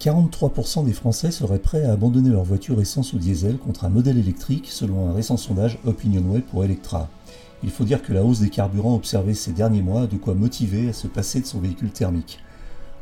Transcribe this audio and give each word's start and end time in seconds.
43% 0.00 0.84
des 0.84 0.92
Français 0.92 1.32
seraient 1.32 1.58
prêts 1.58 1.84
à 1.84 1.92
abandonner 1.92 2.30
leur 2.30 2.44
voiture 2.44 2.80
essence 2.80 3.14
ou 3.14 3.18
diesel 3.18 3.58
contre 3.58 3.84
un 3.84 3.88
modèle 3.88 4.16
électrique 4.16 4.68
selon 4.70 5.08
un 5.08 5.12
récent 5.12 5.36
sondage 5.36 5.80
OpinionWay 5.84 6.40
pour 6.40 6.64
Electra. 6.64 7.08
Il 7.64 7.70
faut 7.70 7.82
dire 7.82 8.00
que 8.00 8.12
la 8.12 8.22
hausse 8.22 8.38
des 8.38 8.48
carburants 8.48 8.94
observée 8.94 9.34
ces 9.34 9.50
derniers 9.50 9.82
mois 9.82 10.02
a 10.02 10.06
de 10.06 10.16
quoi 10.16 10.34
motiver 10.34 10.88
à 10.88 10.92
se 10.92 11.08
passer 11.08 11.40
de 11.40 11.46
son 11.46 11.58
véhicule 11.58 11.90
thermique. 11.90 12.38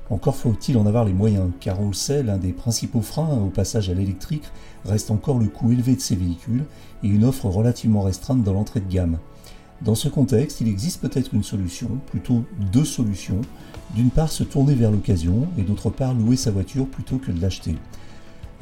Encore 0.09 0.37
faut-il 0.37 0.79
en 0.79 0.87
avoir 0.87 1.05
les 1.05 1.13
moyens, 1.13 1.51
car 1.61 1.83
on 1.83 1.89
le 1.89 1.95
sait, 1.95 2.23
l'un 2.23 2.39
des 2.39 2.53
principaux 2.53 3.03
freins 3.03 3.43
au 3.45 3.51
passage 3.51 3.91
à 3.91 3.95
l'électrique 3.95 4.45
reste 4.87 5.11
encore 5.11 5.39
le 5.39 5.49
coût 5.49 5.73
élevé 5.73 5.97
de 5.97 6.01
ces 6.01 6.17
véhicules 6.17 6.65
et 7.03 7.09
une 7.09 7.25
offre 7.25 7.47
relativement 7.47 8.03
restreinte 8.03 8.43
dans 8.43 8.55
l'entrée 8.55 8.81
de 8.81 8.91
gamme. 8.91 9.19
Dans 9.83 9.95
ce 9.95 10.09
contexte, 10.09 10.63
il 10.63 10.69
existe 10.69 11.03
peut-être 11.03 11.35
une 11.35 11.43
solution, 11.43 11.89
plutôt 12.07 12.45
deux 12.73 12.85
solutions. 12.85 13.43
D'une 13.95 14.11
part, 14.11 14.33
se 14.33 14.43
tourner 14.43 14.75
vers 14.75 14.91
l'occasion 14.91 15.47
et 15.59 15.63
d'autre 15.63 15.91
part, 15.91 16.15
louer 16.15 16.37
sa 16.37 16.51
voiture 16.51 16.87
plutôt 16.87 17.19
que 17.19 17.31
de 17.31 17.41
l'acheter. 17.41 17.77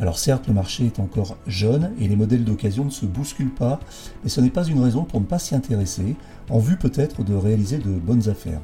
Alors 0.01 0.19
certes, 0.19 0.49
le 0.49 0.55
marché 0.55 0.87
est 0.87 0.99
encore 0.99 1.37
jeune 1.47 1.93
et 2.01 2.09
les 2.09 2.17
modèles 2.17 2.43
d'occasion 2.43 2.85
ne 2.85 2.91
se 2.91 3.07
bousculent 3.07 3.55
pas, 3.55 3.79
mais 4.25 4.29
ce 4.29 4.41
n'est 4.41 4.51
pas 4.51 4.65
une 4.65 4.81
raison 4.81 5.05
pour 5.05 5.21
ne 5.21 5.27
pas 5.27 5.39
s'y 5.39 5.55
intéresser, 5.55 6.17
en 6.51 6.59
vue 6.59 6.77
peut-être 6.77 7.23
de 7.23 7.35
réaliser 7.35 7.79
de 7.79 7.91
bonnes 7.91 8.29
affaires. 8.29 8.61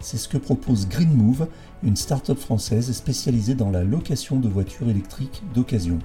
C'est 0.00 0.16
ce 0.16 0.28
que 0.28 0.38
propose 0.38 0.88
Green 0.88 1.12
Move, 1.12 1.48
une 1.82 1.96
start-up 1.96 2.38
française 2.38 2.90
spécialisée 2.92 3.54
dans 3.54 3.70
la 3.70 3.84
location 3.84 4.40
de 4.40 4.48
voitures 4.48 4.88
électriques 4.88 5.42
d'occasion. 5.54 5.98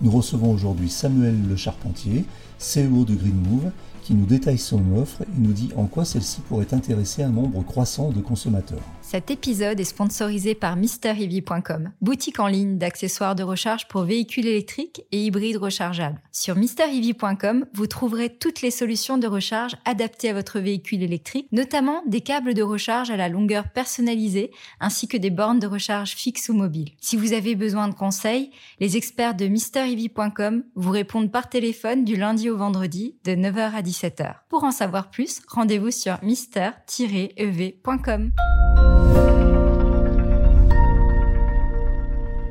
Nous 0.00 0.10
recevons 0.10 0.50
aujourd'hui 0.50 0.88
Samuel 0.88 1.36
Le 1.46 1.54
Charpentier, 1.54 2.24
CEO 2.58 3.04
de 3.04 3.14
Green 3.14 3.40
Move, 3.48 3.70
qui 4.04 4.14
nous 4.14 4.26
détaille 4.26 4.58
son 4.58 4.96
offre 4.96 5.22
et 5.22 5.38
nous 5.40 5.52
dit 5.52 5.70
en 5.76 5.86
quoi 5.86 6.04
celle-ci 6.04 6.42
pourrait 6.42 6.74
intéresser 6.74 7.22
un 7.22 7.30
nombre 7.30 7.62
croissant 7.62 8.10
de 8.10 8.20
consommateurs. 8.20 8.82
Cet 9.00 9.30
épisode 9.30 9.80
est 9.80 9.84
sponsorisé 9.84 10.54
par 10.54 10.76
MrEV.com, 10.76 11.90
boutique 12.02 12.38
en 12.38 12.46
ligne 12.46 12.76
d'accessoires 12.76 13.34
de 13.34 13.42
recharge 13.42 13.88
pour 13.88 14.02
véhicules 14.02 14.46
électriques 14.46 15.04
et 15.10 15.24
hybrides 15.24 15.56
rechargeables. 15.56 16.20
Sur 16.32 16.56
MrEV.com, 16.56 17.64
vous 17.72 17.86
trouverez 17.86 18.28
toutes 18.28 18.60
les 18.60 18.70
solutions 18.70 19.16
de 19.16 19.26
recharge 19.26 19.76
adaptées 19.86 20.30
à 20.30 20.34
votre 20.34 20.60
véhicule 20.60 21.02
électrique, 21.02 21.48
notamment 21.50 22.02
des 22.06 22.20
câbles 22.20 22.52
de 22.54 22.62
recharge 22.62 23.10
à 23.10 23.16
la 23.16 23.30
longueur 23.30 23.70
personnalisée 23.70 24.50
ainsi 24.80 25.08
que 25.08 25.16
des 25.16 25.30
bornes 25.30 25.60
de 25.60 25.66
recharge 25.66 26.12
fixes 26.12 26.50
ou 26.50 26.54
mobiles. 26.54 26.92
Si 27.00 27.16
vous 27.16 27.32
avez 27.32 27.54
besoin 27.54 27.88
de 27.88 27.94
conseils, 27.94 28.50
les 28.80 28.98
experts 28.98 29.34
de 29.34 29.48
MrEV.com 29.48 30.62
vous 30.74 30.90
répondent 30.90 31.32
par 31.32 31.48
téléphone 31.48 32.04
du 32.04 32.16
lundi 32.16 32.43
au 32.50 32.56
vendredi 32.56 33.16
de 33.24 33.32
9h 33.32 33.74
à 33.74 33.82
10 33.82 34.04
pour 34.48 34.62
en 34.64 34.70
savoir 34.70 35.10
plus, 35.10 35.42
rendez-vous 35.48 35.90
sur 35.90 36.18
mister-ev.com. 36.22 38.32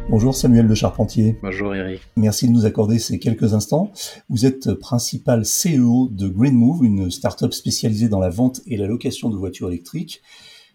Bonjour 0.10 0.36
Samuel 0.36 0.68
de 0.68 0.76
Charpentier. 0.76 1.40
Bonjour 1.42 1.74
Eric. 1.74 2.02
Merci 2.18 2.48
de 2.48 2.54
nous 2.54 2.66
accorder 2.66 3.00
ces 3.00 3.20
quelques 3.20 3.54
instants. 3.54 3.94
Vous 4.30 4.46
êtes 4.46 4.74
principal 4.74 5.44
CEO 5.44 6.10
de 6.12 6.28
Green 6.28 6.56
Move, 6.56 6.84
une 6.84 7.10
start-up 7.10 7.54
spécialisée 7.54 8.10
dans 8.10 8.20
la 8.20 8.30
vente 8.30 8.62
et 8.68 8.76
la 8.78 8.86
location 8.86 9.30
de 9.30 9.38
voitures 9.38 9.70
électriques. 9.70 10.22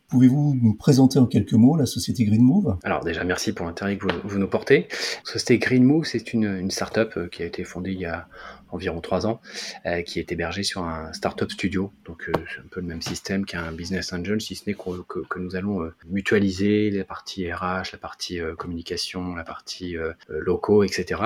Pouvez-vous 0.09 0.57
nous 0.61 0.75
présenter 0.75 1.19
en 1.19 1.27
quelques 1.27 1.53
mots 1.53 1.77
la 1.77 1.85
société 1.85 2.25
Green 2.25 2.43
Move? 2.43 2.79
Alors 2.83 3.05
déjà, 3.05 3.25
merci 3.25 3.53
pour 3.53 3.67
l'intérêt 3.67 3.99
que 3.99 4.07
vous, 4.25 4.39
nous 4.39 4.49
portez. 4.49 4.89
La 4.91 5.33
société 5.33 5.59
Green 5.59 5.85
Move, 5.85 6.07
c'est 6.07 6.33
une, 6.33 6.45
une 6.45 6.71
start-up 6.71 7.13
euh, 7.19 7.29
qui 7.29 7.43
a 7.43 7.47
été 7.47 7.63
fondée 7.63 7.93
il 7.93 8.01
y 8.01 8.07
a 8.07 8.27
environ 8.71 9.01
trois 9.01 9.27
ans, 9.27 9.41
euh, 9.87 10.03
qui 10.03 10.19
est 10.19 10.31
hébergé 10.33 10.63
sur 10.63 10.85
un 10.85 11.13
startup 11.13 11.51
studio. 11.51 11.93
Donc 12.05 12.29
euh, 12.29 12.33
c'est 12.53 12.61
un 12.61 12.69
peu 12.71 12.81
le 12.81 12.87
même 12.87 13.03
système 13.03 13.45
qu'un 13.45 13.73
business 13.73 14.13
angel, 14.13 14.41
si 14.41 14.55
ce 14.55 14.65
n'est 14.67 14.75
que, 14.75 15.39
nous 15.39 15.57
allons 15.57 15.83
euh, 15.83 15.95
mutualiser 16.07 16.91
les 16.91 17.05
parties 17.05 17.53
RH, 17.53 17.93
la 17.93 17.99
partie 17.99 18.41
communication, 18.59 19.35
la 19.35 19.45
partie 19.45 19.97
locaux, 20.29 20.83
etc. 20.83 21.23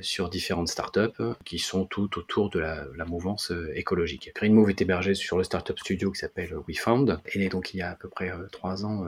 sur 0.00 0.28
différentes 0.28 0.68
startups 0.68 1.22
qui 1.44 1.58
sont 1.58 1.84
toutes 1.84 2.16
autour 2.16 2.50
de 2.50 2.58
la, 2.58 2.86
la 2.96 3.04
mouvance 3.04 3.52
écologique. 3.74 4.30
GreenMove 4.34 4.70
est 4.70 4.80
hébergé 4.80 5.14
sur 5.14 5.38
le 5.38 5.44
startup 5.44 5.78
studio 5.78 6.10
qui 6.10 6.20
s'appelle 6.20 6.54
WeFound, 6.68 7.20
et 7.32 7.38
né 7.38 7.48
donc 7.48 7.74
il 7.74 7.78
y 7.78 7.82
a 7.82 7.90
à 7.90 7.94
peu 7.94 8.08
près 8.08 8.30
trois 8.50 8.84
ans, 8.84 9.06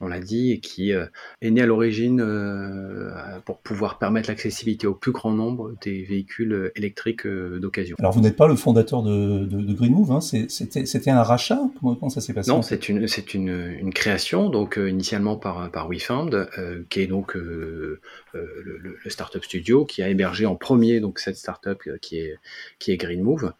on 0.00 0.06
l'a 0.06 0.20
dit, 0.20 0.52
et 0.52 0.60
qui 0.60 0.90
est 0.92 1.50
né 1.50 1.62
à 1.62 1.66
l'origine 1.66 2.22
pour 3.44 3.58
pouvoir 3.58 3.98
permettre 3.98 4.28
l'accessibilité 4.28 4.86
au 4.86 4.94
plus 4.94 5.12
grand 5.12 5.32
nombre 5.32 5.74
des 5.82 6.02
véhicules 6.02 6.72
électriques 6.76 7.01
euh, 7.26 7.58
d'occasion. 7.58 7.96
Alors 7.98 8.12
vous 8.12 8.20
n'êtes 8.20 8.36
pas 8.36 8.46
le 8.46 8.56
fondateur 8.56 9.02
de, 9.02 9.44
de, 9.44 9.72
Green 9.72 9.92
Move, 9.92 10.12
hein. 10.12 10.20
C'était 10.20 11.10
un 11.10 11.22
rachat? 11.22 11.60
Comment, 11.80 12.08
ça 12.08 12.20
s'est 12.20 12.32
passé? 12.32 12.50
Non, 12.50 12.62
c'est 12.62 12.88
une, 12.88 13.06
une, 13.34 13.76
une, 13.80 13.92
création, 13.92 14.48
donc 14.48 14.78
euh, 14.78 14.88
initialement 14.88 15.36
par, 15.36 15.70
par 15.70 15.88
WeFound, 15.88 16.48
euh, 16.58 16.82
qui 16.88 17.00
est 17.00 17.06
donc 17.06 17.34
le, 17.34 18.00
le, 18.32 19.10
startup 19.10 19.44
studio 19.44 19.84
qui 19.84 20.02
a 20.02 20.08
hébergé 20.08 20.46
en 20.46 20.54
premier 20.54 21.00
donc 21.00 21.18
cette 21.18 21.36
startup 21.36 21.82
qui 22.00 22.18
est, 22.18 22.38
qui 22.78 22.92
est 22.92 22.96
Green 22.96 23.20
Move, 23.20 23.52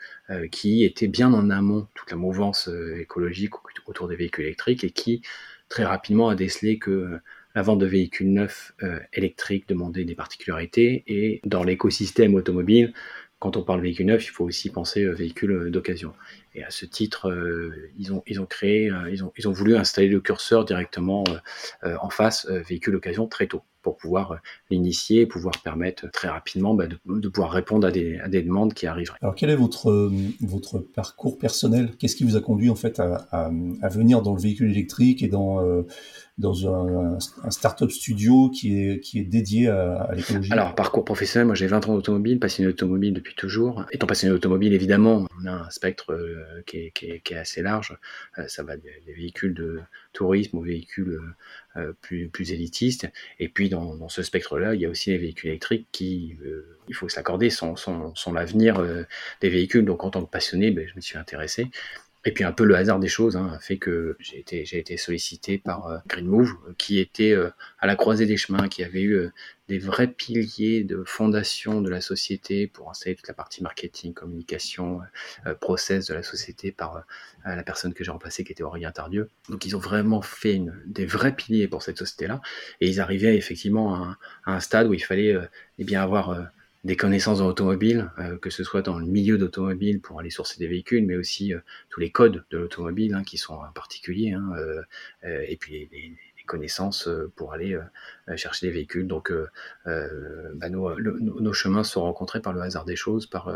qui 0.51 0.85
était 0.85 1.09
bien 1.09 1.33
en 1.35 1.51
amont 1.51 1.87
toute 1.95 2.11
la 2.11 2.17
mouvance 2.17 2.71
écologique 2.99 3.53
autour 3.87 4.09
des 4.09 4.17
véhicules 4.17 4.45
électriques 4.45 4.85
et 4.85 4.91
qui 4.91 5.21
très 5.69 5.85
rapidement 5.85 6.29
a 6.31 6.35
décelé 6.35 6.79
que 6.79 7.19
la 7.55 7.61
vente 7.63 7.81
de 7.81 7.87
véhicules 7.87 8.33
neufs 8.33 8.73
électriques 9.13 9.69
demandait 9.69 10.05
des 10.05 10.15
particularités 10.15 11.05
et 11.07 11.41
dans 11.45 11.65
l'écosystème 11.65 12.35
automobile, 12.35 12.95
quand 13.43 13.57
on 13.57 13.63
parle 13.63 13.81
véhicule 13.81 14.07
neuf, 14.07 14.25
il 14.25 14.31
faut 14.31 14.45
aussi 14.45 14.71
penser 14.71 15.03
euh, 15.03 15.11
véhicule 15.11 15.51
euh, 15.51 15.69
d'occasion. 15.69 16.13
Et 16.55 16.63
à 16.63 16.71
ce 16.71 16.87
titre, 16.87 17.29
euh, 17.29 17.91
ils, 17.99 18.13
ont, 18.13 18.47
créé, 18.47 18.93
ils, 19.11 19.49
ont, 19.49 19.53
voulu 19.53 19.75
installer 19.75 20.07
le 20.07 20.21
curseur 20.21 20.65
directement 20.67 21.25
en 21.83 22.11
face 22.11 22.47
véhicule 22.47 22.93
d'occasion 22.93 23.27
très 23.27 23.47
tôt 23.47 23.63
pour 23.81 23.97
pouvoir 23.97 24.39
l'initier, 24.71 25.25
pouvoir 25.25 25.55
permettre 25.65 26.11
très 26.11 26.29
rapidement 26.29 26.75
bah, 26.75 26.87
de, 26.87 27.29
pouvoir 27.29 27.53
répondre 27.53 27.87
à 27.87 27.91
des, 27.91 28.43
demandes 28.43 28.75
qui 28.75 28.87
arriveraient. 28.87 29.17
Alors 29.23 29.35
quel 29.35 29.49
est 29.49 29.57
votre, 29.57 30.79
parcours 30.95 31.39
personnel? 31.39 31.93
Qu'est-ce 31.99 32.17
qui 32.17 32.25
vous 32.25 32.37
a 32.37 32.43
conduit 32.43 32.69
en 32.69 32.77
fait 32.77 33.01
à, 33.01 33.27
à, 33.33 33.89
venir 33.89 34.21
dans 34.21 34.35
le 34.35 34.41
véhicule 34.41 34.71
électrique 34.71 35.23
et 35.23 35.29
dans 35.29 35.59
dans 36.39 36.67
un, 36.67 37.19
un 37.45 37.51
start-up 37.51 37.91
studio 37.91 38.49
qui 38.49 38.81
est, 38.81 39.01
qui 39.01 39.19
est 39.19 39.25
dédié 39.25 39.69
à, 39.69 40.09
l'écologie 40.15 40.51
Alors, 40.51 40.75
parcours 40.75 41.05
professionnel, 41.05 41.47
moi 41.47 41.55
j'ai 41.55 41.67
20 41.67 41.89
ans 41.89 41.95
d'automobile, 41.95 42.41
passionné 42.41 42.71
d'automobile 42.71 43.13
depuis 43.13 43.35
toujours. 43.35 43.85
Étant 43.93 44.07
passionné 44.07 44.33
d'automobile, 44.33 44.73
évidemment, 44.73 45.27
on 45.41 45.47
a 45.47 45.53
un 45.53 45.71
spectre 45.71 46.13
euh, 46.13 46.63
qui, 46.67 46.79
est, 46.79 46.91
qui, 46.91 47.35
est, 47.35 47.37
assez 47.37 47.61
large. 47.61 47.99
Euh, 48.39 48.49
ça 48.49 48.63
va 48.63 48.77
des, 48.77 48.91
véhicules 49.15 49.53
de 49.53 49.81
tourisme 50.15 50.57
aux 50.57 50.63
véhicules 50.63 51.21
euh, 51.77 51.93
plus, 52.01 52.29
plus 52.29 52.53
élitistes. 52.53 53.09
Et 53.39 53.51
puis, 53.51 53.69
dans, 53.69 54.09
ce 54.09 54.23
spectre-là, 54.23 54.75
il 54.75 54.81
y 54.81 54.87
a 54.87 54.89
aussi 54.89 55.11
les 55.11 55.19
véhicules 55.19 55.51
électriques 55.51 55.87
qui, 55.93 56.39
il 56.89 56.95
faut 56.95 57.11
s'accorder, 57.11 57.51
sont, 57.51 57.77
sont, 57.77 58.15
sont 58.15 58.33
l'avenir 58.33 58.83
des 59.41 59.49
véhicules. 59.51 59.85
Donc, 59.85 60.03
en 60.05 60.11
tant 60.11 60.25
que 60.25 60.31
passionné, 60.31 60.71
ben, 60.71 60.89
je 60.89 60.97
me 60.97 61.01
suis 61.01 61.19
intéressé. 61.19 61.69
Et 62.25 62.33
puis 62.33 62.45
un 62.45 62.53
peu 62.53 62.65
le 62.65 62.77
hasard 62.77 63.01
des 63.01 63.09
choses 63.09 63.37
hein, 63.37 63.51
a 63.53 63.59
fait 63.59 63.79
que 63.79 64.17
j'ai 64.21 64.39
été, 64.39 64.65
j'ai 64.65 64.79
été 64.79 64.97
sollicité 64.97 65.59
par 65.59 65.89
euh, 65.89 65.99
Green 66.07 66.27
Move, 66.27 66.55
qui 66.79 67.01
était 67.01 67.33
euh, 67.33 67.51
à 67.81 67.87
la 67.89 67.97
croisée 67.97 68.27
des 68.27 68.37
chemins, 68.37 68.69
qui 68.69 68.85
avait 68.85 69.03
eu 69.03 69.15
euh, 69.15 69.33
des 69.69 69.79
vrais 69.79 70.07
piliers 70.07 70.85
de 70.85 71.03
fondation 71.05 71.81
de 71.81 71.91
la 71.91 72.01
société 72.01 72.69
pour 72.69 72.91
installer 72.91 73.17
toute 73.17 73.27
la 73.27 73.35
partie 73.35 73.63
marketing, 73.63 74.13
communication, 74.13 75.01
process 75.61 76.09
de 76.09 76.15
la 76.15 76.23
société 76.23 76.73
par 76.73 77.05
la 77.47 77.63
personne 77.63 77.95
que 77.95 78.05
j'ai 78.05 78.11
remplacée 78.11 78.45
qui 78.45 78.53
était 78.53 78.65
Aurélien 78.65 78.91
Tardieu. 78.91 79.31
Donc 79.49 79.65
ils 79.65 79.75
ont 79.75 79.79
vraiment 79.79 80.21
fait 80.21 80.61
des 80.85 81.07
vrais 81.07 81.35
piliers 81.35 81.69
pour 81.69 81.83
cette 81.83 81.97
société-là. 81.97 82.43
Et 82.83 82.89
ils 82.89 83.01
arrivaient 83.01 83.37
effectivement 83.37 83.95
à 83.95 83.99
un, 83.99 84.17
à 84.45 84.57
un 84.57 84.61
stade 84.61 84.89
où 84.89 84.95
il 84.95 85.03
fallait 85.03 85.35
eh 85.79 85.85
bien 85.85 86.03
avoir 86.03 86.51
des 86.85 86.97
connaissances 86.97 87.41
en 87.41 87.47
automobile, 87.47 88.11
euh, 88.19 88.37
que 88.39 88.51
ce 88.51 88.65
soit 88.65 88.83
dans 88.83 88.99
le 88.99 89.07
milieu 89.07 89.39
d'automobile 89.39 90.01
pour 90.01 90.19
aller 90.19 90.31
sourcer 90.31 90.59
des 90.59 90.67
véhicules, 90.67 91.07
mais 91.07 91.17
aussi 91.17 91.55
euh, 91.55 91.61
tous 91.91 92.01
les 92.01 92.11
codes 92.11 92.45
de 92.51 92.59
l'automobile 92.59 93.15
hein, 93.15 93.23
qui 93.23 93.39
sont 93.39 93.59
particuliers, 93.75 94.33
hein, 94.33 94.53
euh, 94.57 94.83
et 95.23 95.57
puis 95.57 95.89
les, 95.93 96.17
connaissances 96.45 97.09
pour 97.37 97.53
aller 97.53 97.79
chercher 98.35 98.67
des 98.67 98.73
véhicules. 98.73 99.07
Donc, 99.07 99.33
bah, 99.87 100.69
nos, 100.69 101.53
chemins 101.53 101.85
sont 101.85 102.03
rencontrés 102.03 102.43
par 102.43 102.53
le 102.53 102.61
hasard 102.61 102.85
des 102.85 102.97
choses, 102.97 103.27
par 103.27 103.49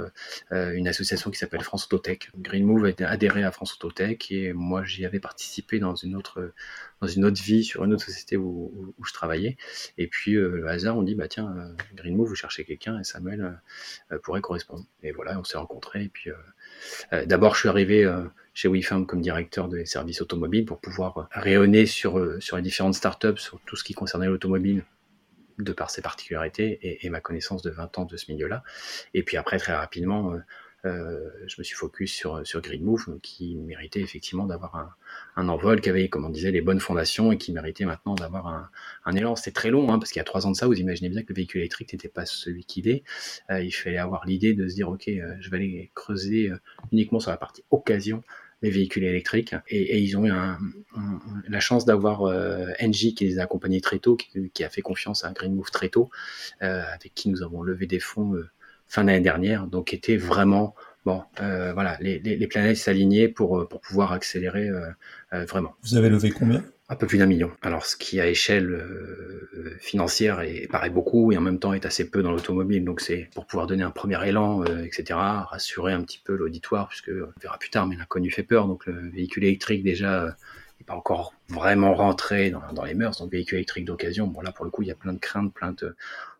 une 0.52 0.86
association 0.86 1.32
qui 1.32 1.36
s'appelle 1.36 1.62
France 1.62 1.86
Autotech. 1.86 2.30
Green 2.38 2.64
Move 2.64 2.94
a 3.00 3.08
adhéré 3.08 3.42
à 3.42 3.50
France 3.50 3.74
Autotech 3.74 4.30
et 4.30 4.52
moi 4.52 4.84
j'y 4.84 5.04
avais 5.04 5.18
participé 5.18 5.80
dans 5.80 5.96
une 5.96 6.14
autre 6.14 6.52
dans 7.00 7.06
une 7.06 7.24
autre 7.24 7.42
vie 7.42 7.64
sur 7.64 7.84
une 7.84 7.92
autre 7.92 8.04
société 8.04 8.36
où, 8.36 8.94
je 9.04 9.12
travaillais. 9.12 9.56
Et 9.98 10.06
puis 10.06 10.32
le 10.32 10.66
hasard, 10.68 10.96
on 10.96 11.02
dit 11.02 11.14
bah 11.14 11.28
tiens, 11.28 11.54
Green 11.94 12.16
Move, 12.16 12.28
vous 12.28 12.34
cherchez 12.34 12.64
quelqu'un 12.64 12.98
et 12.98 13.04
Samuel 13.04 13.60
pourrait 14.22 14.40
correspondre. 14.40 14.84
Et 15.02 15.12
voilà, 15.12 15.38
on 15.38 15.44
s'est 15.44 15.58
rencontrés. 15.58 16.04
Et 16.04 16.08
puis 16.08 16.30
d'abord, 17.26 17.54
je 17.54 17.60
suis 17.60 17.68
arrivé 17.68 18.10
chez 18.56 18.68
WeFarm 18.68 19.04
comme 19.06 19.20
directeur 19.20 19.68
des 19.68 19.84
services 19.84 20.22
automobiles 20.22 20.64
pour 20.64 20.80
pouvoir 20.80 21.18
euh, 21.18 21.22
rayonner 21.30 21.84
sur, 21.84 22.18
euh, 22.18 22.40
sur 22.40 22.56
les 22.56 22.62
différentes 22.62 22.94
startups, 22.94 23.36
sur 23.36 23.60
tout 23.66 23.76
ce 23.76 23.84
qui 23.84 23.92
concernait 23.92 24.28
l'automobile 24.28 24.82
de 25.58 25.72
par 25.72 25.90
ses 25.90 26.00
particularités 26.00 27.04
et, 27.04 27.10
ma 27.10 27.20
connaissance 27.20 27.60
de 27.62 27.70
20 27.70 27.98
ans 27.98 28.04
de 28.06 28.16
ce 28.16 28.32
milieu-là. 28.32 28.62
Et 29.12 29.22
puis 29.22 29.36
après, 29.36 29.58
très 29.58 29.74
rapidement, 29.74 30.34
je 30.86 31.54
me 31.58 31.64
suis 31.64 31.74
focus 31.74 32.12
sur, 32.12 32.46
sur 32.46 32.60
Green 32.60 32.82
Move, 32.82 33.18
qui 33.22 33.56
méritait 33.56 34.00
effectivement 34.00 34.46
d'avoir 34.46 34.96
un, 35.36 35.48
envol, 35.48 35.80
qui 35.80 35.90
avait, 35.90 36.08
comme 36.08 36.24
on 36.24 36.30
disait, 36.30 36.50
les 36.50 36.60
bonnes 36.60 36.80
fondations 36.80 37.32
et 37.32 37.38
qui 37.38 37.52
méritait 37.52 37.84
maintenant 37.84 38.14
d'avoir 38.14 38.68
un, 39.04 39.12
élan. 39.16 39.36
C'était 39.36 39.52
très 39.52 39.70
long, 39.70 39.92
hein, 39.92 39.98
parce 39.98 40.10
qu'il 40.12 40.20
y 40.20 40.22
a 40.22 40.24
trois 40.24 40.46
ans 40.46 40.50
de 40.50 40.56
ça, 40.56 40.66
vous 40.66 40.78
imaginez 40.78 41.08
bien 41.08 41.22
que 41.22 41.28
le 41.30 41.36
véhicule 41.36 41.60
électrique 41.60 41.92
n'était 41.92 42.08
pas 42.08 42.26
celui 42.26 42.64
qu'il 42.64 42.88
est. 42.88 43.04
il 43.50 43.72
fallait 43.72 43.98
avoir 43.98 44.26
l'idée 44.26 44.54
de 44.54 44.68
se 44.68 44.74
dire, 44.74 44.88
OK, 44.88 45.04
je 45.06 45.50
vais 45.50 45.56
aller 45.56 45.90
creuser 45.94 46.50
uniquement 46.92 47.20
sur 47.20 47.30
la 47.30 47.36
partie 47.36 47.64
occasion 47.70 48.22
les 48.62 48.70
véhicules 48.70 49.04
électriques. 49.04 49.54
Et, 49.68 50.00
ils 50.00 50.16
ont 50.16 50.24
eu 50.24 50.32
la 51.48 51.60
chance 51.60 51.84
d'avoir 51.84 52.22
euh, 52.22 52.68
Engie 52.80 53.14
qui 53.14 53.24
les 53.24 53.38
a 53.38 53.42
accompagnés 53.42 53.80
très 53.80 53.98
tôt, 53.98 54.16
qui, 54.16 54.64
a 54.64 54.68
fait 54.68 54.82
confiance 54.82 55.24
à 55.24 55.32
Green 55.32 55.54
Move 55.54 55.70
très 55.70 55.88
tôt, 55.88 56.10
euh, 56.62 56.82
avec 56.94 57.14
qui 57.14 57.28
nous 57.28 57.42
avons 57.42 57.62
levé 57.62 57.86
des 57.86 58.00
fonds 58.00 58.34
euh, 58.34 58.50
fin 58.88 59.04
d'année 59.04 59.20
dernière. 59.20 59.66
Donc, 59.66 59.94
était 59.94 60.16
vraiment 60.16 60.74
bon, 61.04 61.22
voilà, 61.38 61.96
les, 62.00 62.18
les 62.18 62.46
planètes 62.46 62.76
s'alignaient 62.76 63.28
pour, 63.28 63.68
pour 63.68 63.80
pouvoir 63.80 64.12
accélérer 64.12 64.68
vraiment. 65.32 65.74
Vous 65.82 65.96
avez 65.96 66.08
levé 66.08 66.30
combien? 66.30 66.64
Un 66.88 66.94
peu 66.94 67.08
plus 67.08 67.18
d'un 67.18 67.26
million. 67.26 67.50
Alors, 67.62 67.84
ce 67.84 67.96
qui 67.96 68.20
à 68.20 68.28
échelle 68.28 68.70
euh, 68.70 69.76
financière 69.80 70.40
est, 70.40 70.68
paraît 70.70 70.90
beaucoup 70.90 71.32
et 71.32 71.36
en 71.36 71.40
même 71.40 71.58
temps 71.58 71.72
est 71.72 71.84
assez 71.84 72.08
peu 72.08 72.22
dans 72.22 72.30
l'automobile. 72.30 72.84
Donc, 72.84 73.00
c'est 73.00 73.28
pour 73.34 73.44
pouvoir 73.44 73.66
donner 73.66 73.82
un 73.82 73.90
premier 73.90 74.24
élan, 74.24 74.62
euh, 74.62 74.84
etc., 74.84 75.18
rassurer 75.50 75.92
un 75.92 76.02
petit 76.02 76.20
peu 76.24 76.36
l'auditoire, 76.36 76.86
puisque 76.88 77.10
on 77.10 77.40
verra 77.40 77.58
plus 77.58 77.70
tard, 77.70 77.88
mais 77.88 77.96
l'inconnu 77.96 78.30
fait 78.30 78.44
peur. 78.44 78.68
Donc, 78.68 78.86
le 78.86 79.10
véhicule 79.10 79.42
électrique 79.42 79.82
déjà 79.82 80.26
n'est 80.78 80.86
pas 80.86 80.94
encore 80.94 81.34
vraiment 81.48 81.92
rentré 81.92 82.50
dans, 82.50 82.62
dans, 82.72 82.84
les 82.84 82.94
mœurs. 82.94 83.18
Donc, 83.18 83.32
véhicule 83.32 83.56
électrique 83.58 83.84
d'occasion, 83.84 84.28
bon 84.28 84.40
là 84.40 84.52
pour 84.52 84.64
le 84.64 84.70
coup, 84.70 84.82
il 84.82 84.88
y 84.88 84.92
a 84.92 84.96
plein 84.96 85.12
de 85.12 85.18
craintes, 85.18 85.52
plein 85.52 85.72
de 85.72 85.96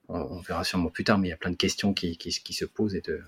on, 0.08 0.40
verra 0.40 0.64
sûrement 0.64 0.88
plus 0.88 1.04
tard, 1.04 1.18
mais 1.18 1.28
il 1.28 1.30
y 1.30 1.34
a 1.34 1.36
plein 1.36 1.50
de 1.50 1.56
questions 1.56 1.94
qui, 1.94 2.16
qui, 2.16 2.30
qui 2.30 2.52
se 2.52 2.64
posent 2.64 2.94
et 2.94 3.00
de, 3.00 3.20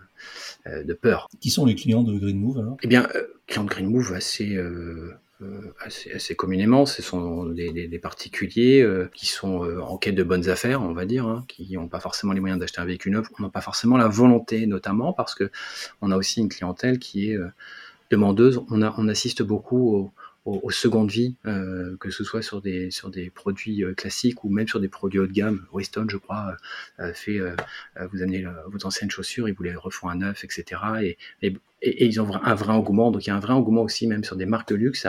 euh, 0.66 0.84
de 0.84 0.94
peur. 0.94 1.28
Qui 1.40 1.50
sont 1.50 1.64
les 1.66 1.75
clients 1.75 2.02
de 2.02 2.19
Green 2.19 2.38
Move 2.38 2.58
alors? 2.58 2.76
Eh 2.82 2.86
bien, 2.86 3.08
euh, 3.14 3.26
clients 3.46 3.64
de 3.64 3.70
Green 3.70 3.90
Move 3.90 4.12
assez 4.12 4.56
euh, 5.40 5.72
assez, 5.80 6.10
assez, 6.10 6.34
communément, 6.34 6.84
ce 6.84 7.00
sont 7.00 7.46
des, 7.46 7.70
des, 7.70 7.86
des 7.86 7.98
particuliers 8.00 8.82
euh, 8.82 9.08
qui 9.14 9.26
sont 9.26 9.64
euh, 9.64 9.80
en 9.80 9.96
quête 9.96 10.16
de 10.16 10.25
bonnes 10.25 10.48
affaires, 10.48 10.82
on 10.82 10.92
va 10.92 11.04
dire, 11.04 11.28
hein, 11.28 11.44
qui 11.46 11.72
n'ont 11.75 11.86
pas 11.86 12.00
forcément 12.00 12.32
les 12.32 12.40
moyens 12.40 12.58
d'acheter 12.58 12.80
un 12.80 12.84
véhicule 12.84 13.12
neuf, 13.12 13.28
n'ont 13.38 13.48
pas 13.48 13.60
forcément 13.60 13.96
la 13.96 14.08
volonté, 14.08 14.66
notamment 14.66 15.12
parce 15.12 15.36
que 15.36 15.52
on 16.02 16.10
a 16.10 16.16
aussi 16.16 16.40
une 16.40 16.48
clientèle 16.48 16.98
qui 16.98 17.30
est 17.30 17.38
demandeuse. 18.10 18.60
On, 18.69 18.82
a, 18.82 18.92
on 18.98 19.06
assiste 19.06 19.44
beaucoup 19.44 19.94
aux, 19.94 20.12
aux, 20.48 20.70
secondes 20.70 21.10
vies, 21.10 21.34
euh, 21.46 21.96
que 21.98 22.10
ce 22.10 22.24
soit 22.24 22.42
sur 22.42 22.60
des, 22.60 22.90
sur 22.90 23.10
des 23.10 23.30
produits 23.30 23.84
euh, 23.84 23.94
classiques 23.94 24.44
ou 24.44 24.48
même 24.48 24.66
sur 24.66 24.80
des 24.80 24.88
produits 24.88 25.18
haut 25.18 25.26
de 25.26 25.32
gamme. 25.32 25.66
Weston, 25.72 26.06
je 26.08 26.16
crois, 26.16 26.56
euh, 27.00 27.12
fait, 27.12 27.40
vous 28.12 28.22
amenez 28.22 28.44
vos 28.66 28.86
anciennes 28.86 29.10
chaussures, 29.10 29.48
ils 29.48 29.54
vous 29.54 29.62
les 29.62 29.74
refont 29.74 30.08
à 30.08 30.14
neuf, 30.14 30.44
etc. 30.44 30.80
Et, 31.02 31.18
et, 31.82 32.06
ils 32.06 32.20
ont 32.20 32.32
un 32.34 32.54
vrai 32.54 32.72
engouement. 32.72 33.10
Donc 33.10 33.26
il 33.26 33.30
y 33.30 33.32
a 33.32 33.36
un 33.36 33.40
vrai 33.40 33.52
engouement 33.52 33.82
aussi, 33.82 34.06
même 34.06 34.24
sur 34.24 34.36
des 34.36 34.46
marques 34.46 34.70
de 34.70 34.74
luxe, 34.74 35.06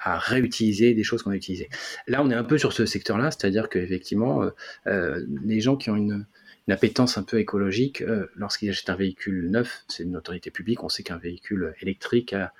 à, 0.00 0.18
réutiliser 0.18 0.94
des 0.94 1.02
choses 1.02 1.22
qu'on 1.22 1.30
a 1.30 1.36
utilisées. 1.36 1.68
Là, 2.06 2.22
on 2.22 2.30
est 2.30 2.34
un 2.34 2.44
peu 2.44 2.58
sur 2.58 2.72
ce 2.72 2.86
secteur-là, 2.86 3.30
c'est-à-dire 3.30 3.68
qu'effectivement, 3.68 4.50
euh, 4.86 5.24
les 5.44 5.60
gens 5.60 5.76
qui 5.76 5.90
ont 5.90 5.96
une, 5.96 6.26
appétence 6.70 7.18
un 7.18 7.22
peu 7.22 7.38
écologique, 7.38 8.02
lorsqu'ils 8.36 8.70
achètent 8.70 8.88
un 8.88 8.96
véhicule 8.96 9.50
neuf, 9.50 9.84
c'est 9.86 10.02
une 10.02 10.16
autorité 10.16 10.50
publique, 10.50 10.82
on 10.82 10.88
sait 10.88 11.02
qu'un 11.02 11.18
véhicule 11.18 11.74
électrique 11.82 12.32
a 12.32 12.54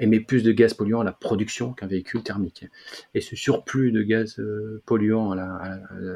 émet 0.00 0.18
plus 0.20 0.42
de 0.42 0.50
gaz 0.50 0.74
polluants 0.74 1.00
à 1.00 1.04
la 1.04 1.12
production 1.12 1.72
qu'un 1.72 1.86
véhicule 1.86 2.22
thermique. 2.22 2.66
Et 3.14 3.20
ce 3.20 3.36
surplus 3.36 3.92
de 3.92 4.02
gaz 4.02 4.40
euh, 4.40 4.82
polluant, 4.86 5.36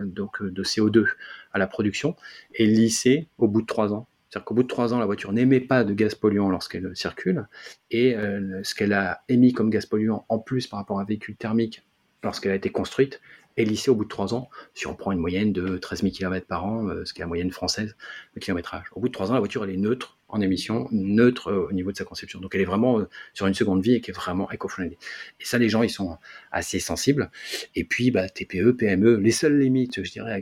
donc 0.05 0.43
de 0.43 0.63
CO2 0.65 1.07
à 1.53 1.59
la 1.59 1.67
production, 1.67 2.17
est 2.55 2.67
lissé 2.67 3.29
au 3.39 3.47
bout 3.47 3.63
de 3.63 3.67
trois 3.67 3.93
ans. 3.93 4.09
C'est-à-dire 4.35 4.47
qu'au 4.47 4.55
bout 4.55 4.63
de 4.65 4.69
trois 4.69 4.93
ans, 4.93 4.99
la 4.99 5.07
voiture 5.07 5.33
n'émet 5.33 5.61
pas 5.61 5.85
de 5.85 5.95
gaz 5.95 6.17
polluant 6.17 6.51
lorsqu'elle 6.51 6.91
circule, 6.97 7.47
et 7.93 8.17
euh, 8.17 8.65
ce 8.65 8.75
qu'elle 8.75 8.93
a 8.93 9.23
émis 9.29 9.53
comme 9.53 9.71
gaz 9.71 9.87
polluant 9.87 10.27
en 10.29 10.41
plus 10.41 10.67
par 10.67 10.81
rapport 10.81 10.99
à 10.99 11.03
un 11.03 11.05
véhicule 11.05 11.37
thermique 11.37 11.87
lorsqu'elle 12.25 12.51
a 12.51 12.57
été 12.57 12.71
construite, 12.71 13.21
est 13.57 13.65
lissé 13.65 13.91
au 13.91 13.95
bout 13.95 14.05
de 14.05 14.09
trois 14.09 14.35
ans, 14.35 14.51
si 14.75 14.87
on 14.87 14.95
prend 14.95 15.13
une 15.13 15.19
moyenne 15.19 15.53
de 15.53 15.79
13 15.79 16.03
000 16.03 16.13
km 16.13 16.47
par 16.47 16.65
an, 16.65 16.89
euh, 16.89 17.05
ce 17.05 17.13
qui 17.13 17.21
est 17.21 17.25
la 17.25 17.29
moyenne 17.29 17.51
française 17.51 17.97
de 18.35 18.41
kilométrage. 18.41 18.87
Au 18.93 19.01
bout 19.01 19.09
de 19.09 19.13
trois 19.13 19.31
ans, 19.31 19.35
la 19.35 19.41
voiture 19.41 19.65
elle 19.65 19.71
est 19.71 19.77
neutre 19.77 20.19
en 20.29 20.41
émission, 20.41 20.89
neutre 20.91 21.49
euh, 21.49 21.69
au 21.69 21.73
niveau 21.73 21.93
de 21.93 21.97
sa 21.97 22.05
conception. 22.05 22.41
Donc 22.41 22.55
elle 22.55 22.61
est 22.61 22.67
vraiment 22.67 22.99
euh, 22.99 23.09
sur 23.33 23.47
une 23.47 23.55
seconde 23.55 23.83
vie 23.83 23.95
et 23.95 24.01
qui 24.01 24.11
est 24.11 24.15
vraiment 24.15 24.51
éco-friendly. 24.51 24.97
Et 25.41 25.45
ça, 25.45 25.59
les 25.59 25.69
gens, 25.69 25.83
ils 25.83 25.91
sont 25.91 26.19
assez 26.51 26.81
sensibles. 26.81 27.31
Et 27.75 27.85
puis, 27.85 28.11
bah, 28.11 28.29
TPE, 28.29 28.73
PME, 28.73 29.17
les 29.17 29.31
seules 29.31 29.59
limites, 29.59 30.03
je 30.03 30.11
dirais, 30.11 30.33
à 30.33 30.41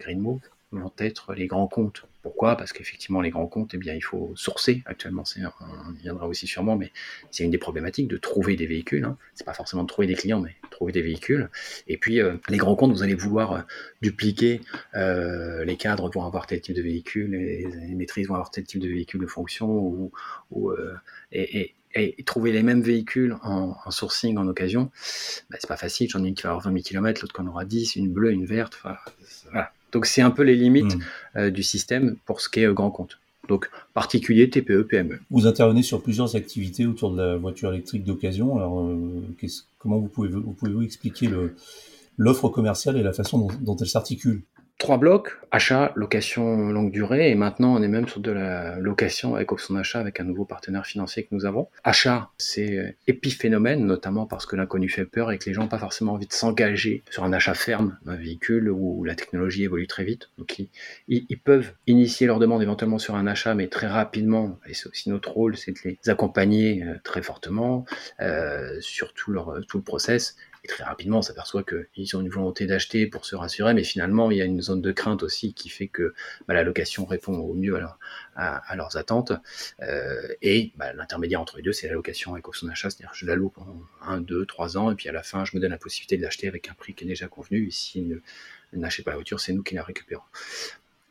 Vont 0.72 0.92
être 0.98 1.34
les 1.34 1.46
grands 1.46 1.69
comptes 1.69 2.06
pourquoi? 2.22 2.56
Parce 2.56 2.72
qu'effectivement, 2.72 3.20
les 3.20 3.30
grands 3.30 3.48
comptes, 3.48 3.74
eh 3.74 3.78
bien, 3.78 3.94
il 3.94 4.00
faut 4.00 4.32
sourcer. 4.36 4.82
Actuellement, 4.86 5.24
on 5.60 5.94
y 5.94 6.02
viendra 6.02 6.28
aussi 6.28 6.46
sûrement, 6.46 6.76
mais 6.76 6.92
c'est 7.32 7.42
une 7.42 7.50
des 7.50 7.58
problématiques 7.58 8.06
de 8.06 8.16
trouver 8.16 8.54
des 8.54 8.66
véhicules. 8.66 9.04
Hein. 9.04 9.19
C'est 9.34 9.44
pas 9.44 9.54
forcément 9.54 9.82
de 9.82 9.88
trouver 9.88 10.06
des 10.06 10.14
clients, 10.14 10.40
mais 10.40 10.54
trouver 10.70 10.92
des 10.92 11.02
véhicules. 11.02 11.50
Et 11.88 11.96
puis, 11.96 12.20
euh, 12.20 12.36
les 12.48 12.58
grands 12.58 12.76
comptes, 12.76 12.92
vous 12.92 13.02
allez 13.02 13.16
vouloir 13.16 13.52
euh, 13.52 13.60
dupliquer. 14.02 14.60
Euh, 14.94 15.64
les 15.64 15.76
cadres 15.76 16.08
vont 16.10 16.24
avoir 16.24 16.46
tel 16.46 16.60
type 16.60 16.76
de 16.76 16.82
véhicule, 16.82 17.32
les, 17.32 17.94
maîtrises 17.96 18.28
vont 18.28 18.34
avoir 18.34 18.52
tel 18.52 18.64
type 18.64 18.80
de 18.80 18.88
véhicule 18.88 19.20
de 19.20 19.26
fonction, 19.26 19.68
ou, 19.68 20.72
et, 21.32 21.75
trouver 22.25 22.52
les 22.52 22.62
mêmes 22.62 22.82
véhicules 22.82 23.36
en, 23.42 23.90
sourcing 23.90 24.38
en 24.38 24.46
occasion, 24.46 24.90
bah, 25.50 25.56
c'est 25.58 25.66
pas 25.66 25.76
facile. 25.76 26.08
J'en 26.08 26.25
ai 26.25 26.28
une 26.28 26.34
qui 26.34 26.44
va 26.44 26.50
avoir 26.50 26.64
20 26.64 26.70
000 26.70 26.82
km, 26.84 27.20
l'autre 27.22 27.34
qui 27.34 27.40
en 27.40 27.46
aura 27.48 27.64
10, 27.64 27.96
une 27.96 28.12
bleue, 28.12 28.30
une 28.30 28.46
verte. 28.46 28.78
Voilà. 29.50 29.72
Donc 29.92 30.06
c'est 30.06 30.22
un 30.22 30.30
peu 30.30 30.42
les 30.42 30.56
limites 30.56 30.96
mmh. 30.96 31.00
euh, 31.36 31.50
du 31.50 31.62
système 31.62 32.16
pour 32.24 32.40
ce 32.40 32.48
qui 32.48 32.60
est 32.60 32.66
euh, 32.66 32.72
grand 32.72 32.90
compte. 32.90 33.18
Donc 33.48 33.70
particulier, 33.92 34.48
TPE, 34.48 34.82
PME. 34.82 35.20
Vous 35.30 35.46
intervenez 35.46 35.82
sur 35.82 36.02
plusieurs 36.02 36.36
activités 36.36 36.86
autour 36.86 37.12
de 37.12 37.20
la 37.20 37.36
voiture 37.36 37.72
électrique 37.72 38.04
d'occasion. 38.04 38.56
Alors 38.56 38.80
euh, 38.80 39.48
comment 39.78 39.98
vous 39.98 40.08
pouvez 40.08 40.28
vous 40.28 40.52
pouvez 40.52 40.72
vous 40.72 40.82
expliquer 40.82 41.28
l'offre 42.16 42.48
commerciale 42.48 42.96
et 42.96 43.02
la 43.02 43.12
façon 43.12 43.38
dont, 43.38 43.48
dont 43.60 43.76
elle 43.76 43.88
s'articule? 43.88 44.42
Trois 44.82 44.99
blocs, 44.99 45.38
achat, 45.52 45.93
location 45.94 46.70
longue 46.70 46.90
durée, 46.90 47.31
et 47.31 47.37
maintenant 47.37 47.76
on 47.76 47.82
est 47.84 47.88
même 47.88 48.08
sur 48.08 48.19
de 48.19 48.32
la 48.32 48.81
location 48.81 49.37
avec 49.37 49.52
option 49.52 49.75
d'achat 49.75 50.00
avec 50.00 50.19
un 50.19 50.25
nouveau 50.25 50.44
partenaire 50.44 50.87
financier 50.87 51.23
que 51.23 51.29
nous 51.31 51.46
avons. 51.46 51.69
Achat, 51.84 52.31
c'est 52.37 52.96
épiphénomène, 53.06 53.87
notamment 53.87 54.26
parce 54.26 54.44
que 54.44 54.56
l'inconnu 54.56 54.88
fait 54.88 55.05
peur 55.05 55.31
et 55.31 55.38
que 55.38 55.44
les 55.44 55.55
gens 55.55 55.62
n'ont 55.62 55.69
pas 55.69 55.79
forcément 55.79 56.14
envie 56.14 56.26
de 56.26 56.32
s'engager 56.32 57.05
sur 57.11 57.23
un 57.23 57.32
achat 57.32 57.55
ferme 57.55 57.96
d'un 58.05 58.17
véhicule 58.17 58.70
où 58.70 59.05
la 59.05 59.14
technologie 59.14 59.62
évolue 59.62 59.87
très 59.87 60.02
vite. 60.02 60.31
Donc 60.37 60.58
ils, 60.58 60.69
ils, 61.06 61.38
peuvent 61.38 61.73
initier 61.87 62.26
leur 62.26 62.40
demande 62.40 62.61
éventuellement 62.61 62.99
sur 62.99 63.14
un 63.14 63.28
achat, 63.28 63.55
mais 63.55 63.69
très 63.69 63.87
rapidement, 63.87 64.58
et 64.67 64.75
c'est 64.75 64.88
aussi 64.88 65.11
notre 65.11 65.31
rôle, 65.31 65.56
c'est 65.56 65.70
de 65.70 65.78
les 65.85 66.08
accompagner 66.08 66.82
euh, 66.82 66.96
très 67.05 67.23
fortement 67.23 67.85
euh, 68.20 68.81
sur 68.81 69.14
tout, 69.14 69.31
leur, 69.31 69.61
tout 69.69 69.76
le 69.76 69.85
process 69.85 70.35
et 70.64 70.69
très 70.69 70.85
rapidement, 70.85 71.19
on 71.19 71.23
s'aperçoit 71.23 71.64
qu'ils 71.64 72.17
ont 72.17 72.20
une 72.20 72.29
volonté 72.29 72.66
d'acheter 72.66 73.09
pour 73.09 73.26
se 73.26 73.35
rassurer, 73.35 73.75
mais 73.75 73.83
finalement, 73.83 74.31
il 74.31 74.37
y 74.37 74.42
a 74.42 74.45
une 74.45 74.62
zone 74.62 74.81
de 74.81 74.92
crainte 74.92 75.25
aussi 75.25 75.54
qui 75.54 75.69
fait 75.69 75.88
que 75.88 76.14
bah, 76.47 76.54
la 76.54 76.62
location 76.62 77.04
répond 77.04 77.37
au 77.37 77.54
mieux 77.54 77.81
à, 78.37 78.76
leurs 78.76 78.97
attentes. 78.97 79.33
Euh, 79.83 80.28
et 80.40 80.73
bah, 80.76 80.92
l'intermédiaire 80.92 81.40
entre 81.40 81.57
les 81.57 81.62
deux, 81.62 81.73
c'est 81.73 81.88
la 81.88 81.95
location 81.95 82.35
avec 82.35 82.45
son 82.52 82.69
achat, 82.69 82.90
c'est-à-dire 82.90 83.12
je 83.12 83.26
la 83.26 83.35
loue 83.35 83.49
pendant 83.49 83.83
1, 84.02 84.21
2, 84.21 84.47
3 84.47 84.76
ans, 84.76 84.92
et 84.92 84.95
puis 84.95 85.09
à 85.09 85.12
la 85.12 85.25
fin, 85.25 85.45
je 85.45 85.57
me 85.57 85.61
donne 85.61 85.73
la 85.73 85.78
possibilité 85.78 86.16
de 86.16 86.23
l'acheter 86.23 86.47
avec 86.47 86.69
un 86.69 86.75
prix 86.75 86.95
qui 86.95 87.04
est 87.04 87.09
déjà 87.09 87.26
convenu. 87.26 87.66
Et 87.66 87.71
s'ils 87.73 88.21
n'achètent 88.73 89.04
pas 89.04 89.11
la 89.11 89.16
voiture, 89.16 89.40
c'est 89.40 89.52
nous 89.52 89.64
qui 89.64 89.75
la 89.75 89.83
récupérons 89.83 90.23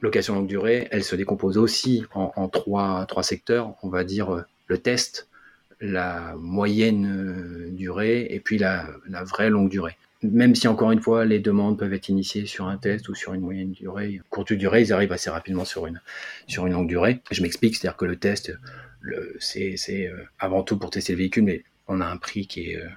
location 0.01 0.33
longue 0.33 0.47
durée, 0.47 0.87
elle 0.89 1.03
se 1.03 1.15
décompose 1.15 1.59
aussi 1.59 2.05
en, 2.15 2.31
en 2.35 2.49
trois, 2.49 3.05
trois 3.05 3.21
secteurs. 3.21 3.75
On 3.83 3.89
va 3.89 4.03
dire 4.03 4.33
euh, 4.33 4.41
le 4.65 4.79
test, 4.79 5.29
la 5.81 6.35
moyenne 6.37 7.05
euh, 7.05 7.69
durée 7.71 8.27
et 8.29 8.39
puis 8.39 8.57
la, 8.57 8.87
vraie 9.25 9.49
longue 9.49 9.69
durée. 9.69 9.97
Même 10.23 10.53
si 10.53 10.67
encore 10.67 10.91
une 10.91 11.01
fois 11.01 11.25
les 11.25 11.39
demandes 11.39 11.79
peuvent 11.79 11.93
être 11.93 12.09
initiées 12.09 12.45
sur 12.45 12.67
un 12.67 12.77
test 12.77 13.09
ou 13.09 13.15
sur 13.15 13.33
une 13.33 13.41
moyenne 13.41 13.71
durée, 13.71 14.21
courte 14.29 14.53
durée, 14.53 14.81
ils 14.81 14.93
arrivent 14.93 15.11
assez 15.11 15.31
rapidement 15.31 15.65
sur 15.65 15.87
une 15.87 15.99
sur 16.47 16.67
une 16.67 16.73
longue 16.73 16.87
durée. 16.87 17.21
Je 17.31 17.41
m'explique, 17.41 17.75
c'est-à-dire 17.75 17.97
que 17.97 18.05
le 18.05 18.17
test, 18.17 18.53
c'est 19.39 20.07
euh, 20.07 20.23
avant 20.37 20.61
tout 20.61 20.77
pour 20.77 20.91
tester 20.91 21.13
le 21.13 21.17
véhicule, 21.17 21.43
mais 21.43 21.63
on 21.87 22.01
a 22.01 22.05
un 22.05 22.17
prix 22.17 22.45
qui 22.45 22.71
est, 22.71 22.77
euh, 22.77 22.87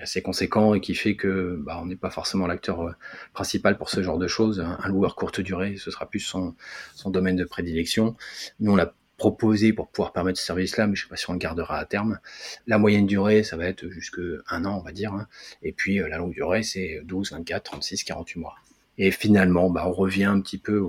assez 0.00 0.22
conséquent 0.22 0.74
et 0.74 0.80
qui 0.80 0.94
fait 0.94 1.16
que 1.16 1.58
bah, 1.64 1.80
on 1.82 1.86
n'est 1.86 1.96
pas 1.96 2.10
forcément 2.10 2.46
l'acteur 2.46 2.94
principal 3.32 3.76
pour 3.78 3.88
ce 3.88 4.02
genre 4.02 4.18
de 4.18 4.28
choses. 4.28 4.60
Un, 4.60 4.78
un, 4.80 4.88
loueur 4.88 5.16
courte 5.16 5.40
durée, 5.40 5.76
ce 5.78 5.90
sera 5.90 6.06
plus 6.06 6.20
son, 6.20 6.54
son 6.94 7.10
domaine 7.10 7.36
de 7.36 7.44
prédilection. 7.44 8.14
Nous, 8.60 8.70
on 8.70 8.76
l'a 8.76 8.94
proposé 9.18 9.72
pour 9.72 9.88
pouvoir 9.88 10.12
permettre 10.12 10.38
ce 10.38 10.46
service-là, 10.46 10.86
mais 10.86 10.94
je 10.94 11.02
sais 11.02 11.08
pas 11.08 11.16
si 11.16 11.28
on 11.28 11.34
le 11.34 11.38
gardera 11.38 11.78
à 11.78 11.84
terme. 11.84 12.18
La 12.66 12.78
moyenne 12.78 13.06
durée, 13.06 13.42
ça 13.42 13.56
va 13.56 13.66
être 13.66 13.88
jusque 13.90 14.20
un 14.48 14.64
an, 14.64 14.78
on 14.78 14.82
va 14.82 14.92
dire. 14.92 15.12
Hein. 15.12 15.26
Et 15.62 15.72
puis 15.72 16.00
euh, 16.00 16.08
la 16.08 16.16
longue 16.16 16.32
durée, 16.32 16.62
c'est 16.62 17.02
12, 17.04 17.32
24, 17.32 17.62
36, 17.64 18.04
48 18.04 18.40
mois. 18.40 18.54
Et 18.96 19.10
finalement, 19.10 19.70
bah, 19.70 19.84
on 19.86 19.92
revient 19.92 20.24
un 20.24 20.40
petit 20.40 20.58
peu 20.58 20.82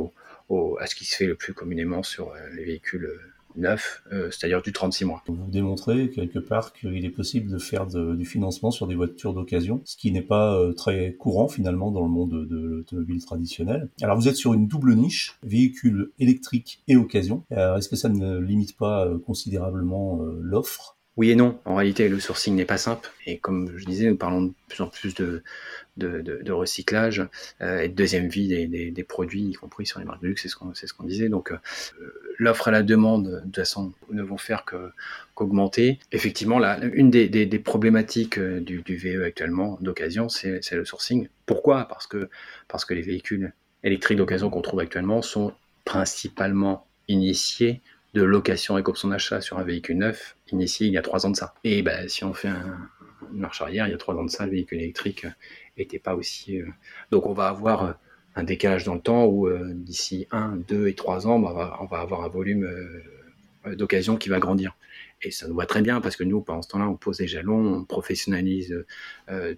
à 0.79 0.87
ce 0.87 0.95
qui 0.95 1.05
se 1.05 1.15
fait 1.15 1.25
le 1.25 1.35
plus 1.35 1.53
communément 1.53 2.01
sur 2.03 2.31
euh, 2.31 2.37
les 2.55 2.63
véhicules 2.63 3.09
neuf, 3.55 4.03
euh, 4.11 4.29
c'est-à-dire 4.31 4.61
du 4.61 4.71
36 4.71 5.05
mois. 5.05 5.23
Vous 5.27 5.49
démontrez 5.49 6.09
quelque 6.09 6.39
part 6.39 6.73
qu'il 6.73 7.05
est 7.05 7.09
possible 7.09 7.51
de 7.51 7.57
faire 7.57 7.87
du 7.87 8.25
financement 8.25 8.71
sur 8.71 8.87
des 8.87 8.95
voitures 8.95 9.33
d'occasion, 9.33 9.81
ce 9.85 9.97
qui 9.97 10.11
n'est 10.11 10.21
pas 10.21 10.55
euh, 10.55 10.73
très 10.73 11.13
courant 11.13 11.47
finalement 11.47 11.91
dans 11.91 12.03
le 12.03 12.09
monde 12.09 12.47
de, 12.47 12.57
l'automobile 12.57 13.23
traditionnel. 13.23 13.89
Alors 14.01 14.17
vous 14.17 14.27
êtes 14.27 14.35
sur 14.35 14.53
une 14.53 14.67
double 14.67 14.95
niche, 14.95 15.37
véhicule 15.43 16.11
électrique 16.19 16.81
et 16.87 16.95
occasion. 16.95 17.43
Est-ce 17.51 17.89
que 17.89 17.95
ça 17.95 18.09
ne 18.09 18.39
limite 18.39 18.77
pas 18.77 19.05
euh, 19.05 19.17
considérablement 19.19 20.19
l'offre? 20.39 20.98
Oui 21.19 21.31
et 21.31 21.35
non. 21.35 21.59
En 21.65 21.75
réalité, 21.75 22.07
le 22.07 22.17
sourcing 22.17 22.55
n'est 22.55 22.63
pas 22.63 22.77
simple. 22.77 23.09
Et 23.25 23.39
comme 23.39 23.77
je 23.77 23.83
disais, 23.83 24.07
nous 24.07 24.15
parlons 24.15 24.43
de 24.43 24.53
plus 24.69 24.81
en 24.81 24.87
plus 24.87 25.13
de, 25.15 25.43
recyclage 26.49 27.27
euh, 27.59 27.81
et 27.81 27.89
de 27.89 27.93
deuxième 27.93 28.29
vie 28.29 28.47
des, 28.47 29.03
produits, 29.03 29.49
y 29.49 29.53
compris 29.53 29.85
sur 29.85 29.99
les 29.99 30.05
marques 30.05 30.21
de 30.21 30.29
luxe, 30.29 30.43
c'est 30.43 30.47
ce 30.47 30.55
qu'on 30.55 30.73
ce 30.73 30.93
qu'on 30.93 31.03
disait. 31.03 31.27
Donc, 31.27 31.51
euh, 31.51 31.57
l'offre 32.37 32.69
et 32.69 32.71
la 32.71 32.83
demande, 32.83 33.27
de 33.27 33.39
toute 33.41 33.57
façon, 33.57 33.91
ne 34.09 34.23
vont 34.23 34.37
faire 34.37 34.63
qu'augmenter. 34.63 35.99
Effectivement, 36.13 36.57
là, 36.57 36.79
une 36.93 37.11
des, 37.11 37.59
problématiques 37.59 38.37
euh, 38.37 38.61
du, 38.61 38.81
du, 38.81 38.95
VE 38.95 39.25
actuellement 39.25 39.77
d'occasion, 39.81 40.29
c'est 40.29 40.71
le 40.71 40.85
sourcing. 40.85 41.27
Pourquoi? 41.45 41.83
Parce 41.89 42.07
que 42.07 42.29
parce 42.69 42.85
que 42.85 42.93
les 42.93 43.01
véhicules 43.01 43.51
électriques 43.83 44.19
d'occasion 44.19 44.49
qu'on 44.49 44.61
trouve 44.61 44.79
actuellement 44.79 45.21
sont 45.21 45.51
principalement 45.83 46.87
initiés 47.09 47.81
de 48.13 48.23
location 48.23 48.77
et 48.77 48.83
son 48.95 49.09
d'achat 49.09 49.41
sur 49.41 49.59
un 49.59 49.63
véhicule 49.63 49.97
neuf 49.97 50.35
initié 50.51 50.87
il 50.87 50.93
y 50.93 50.97
a 50.97 51.01
trois 51.01 51.25
ans 51.25 51.29
de 51.29 51.35
ça. 51.35 51.53
Et 51.63 51.81
ben, 51.81 52.07
si 52.09 52.23
on 52.23 52.33
fait 52.33 52.47
un, 52.47 52.89
une 53.31 53.39
marche 53.39 53.61
arrière, 53.61 53.87
il 53.87 53.91
y 53.91 53.93
a 53.93 53.97
trois 53.97 54.15
ans 54.15 54.23
de 54.23 54.29
ça, 54.29 54.45
le 54.45 54.51
véhicule 54.51 54.79
électrique 54.79 55.25
n'était 55.77 55.97
euh, 55.97 56.01
pas 56.03 56.15
aussi. 56.15 56.59
Euh, 56.59 56.67
donc 57.11 57.25
on 57.25 57.33
va 57.33 57.47
avoir 57.47 57.83
euh, 57.83 57.91
un 58.35 58.43
décalage 58.43 58.83
dans 58.83 58.95
le 58.95 59.01
temps 59.01 59.25
où 59.25 59.49
d'ici 59.49 60.27
un, 60.31 60.55
deux 60.55 60.87
et 60.87 60.93
trois 60.93 61.27
ans, 61.27 61.43
on 61.43 61.85
va 61.85 61.99
avoir 61.99 62.23
un 62.23 62.29
volume 62.29 62.69
d'occasion 63.65 64.15
qui 64.15 64.29
va 64.29 64.39
grandir. 64.39 64.77
Et 65.21 65.31
ça 65.31 65.47
nous 65.47 65.55
va 65.55 65.65
très 65.65 65.81
bien 65.81 65.99
parce 65.99 66.15
que 66.15 66.23
nous, 66.23 66.41
pendant 66.41 66.61
ce 66.61 66.69
temps-là, 66.69 66.87
on 66.87 66.95
pose 66.95 67.17
des 67.17 67.27
jalons, 67.27 67.75
on 67.75 67.83
professionnalise 67.83 68.85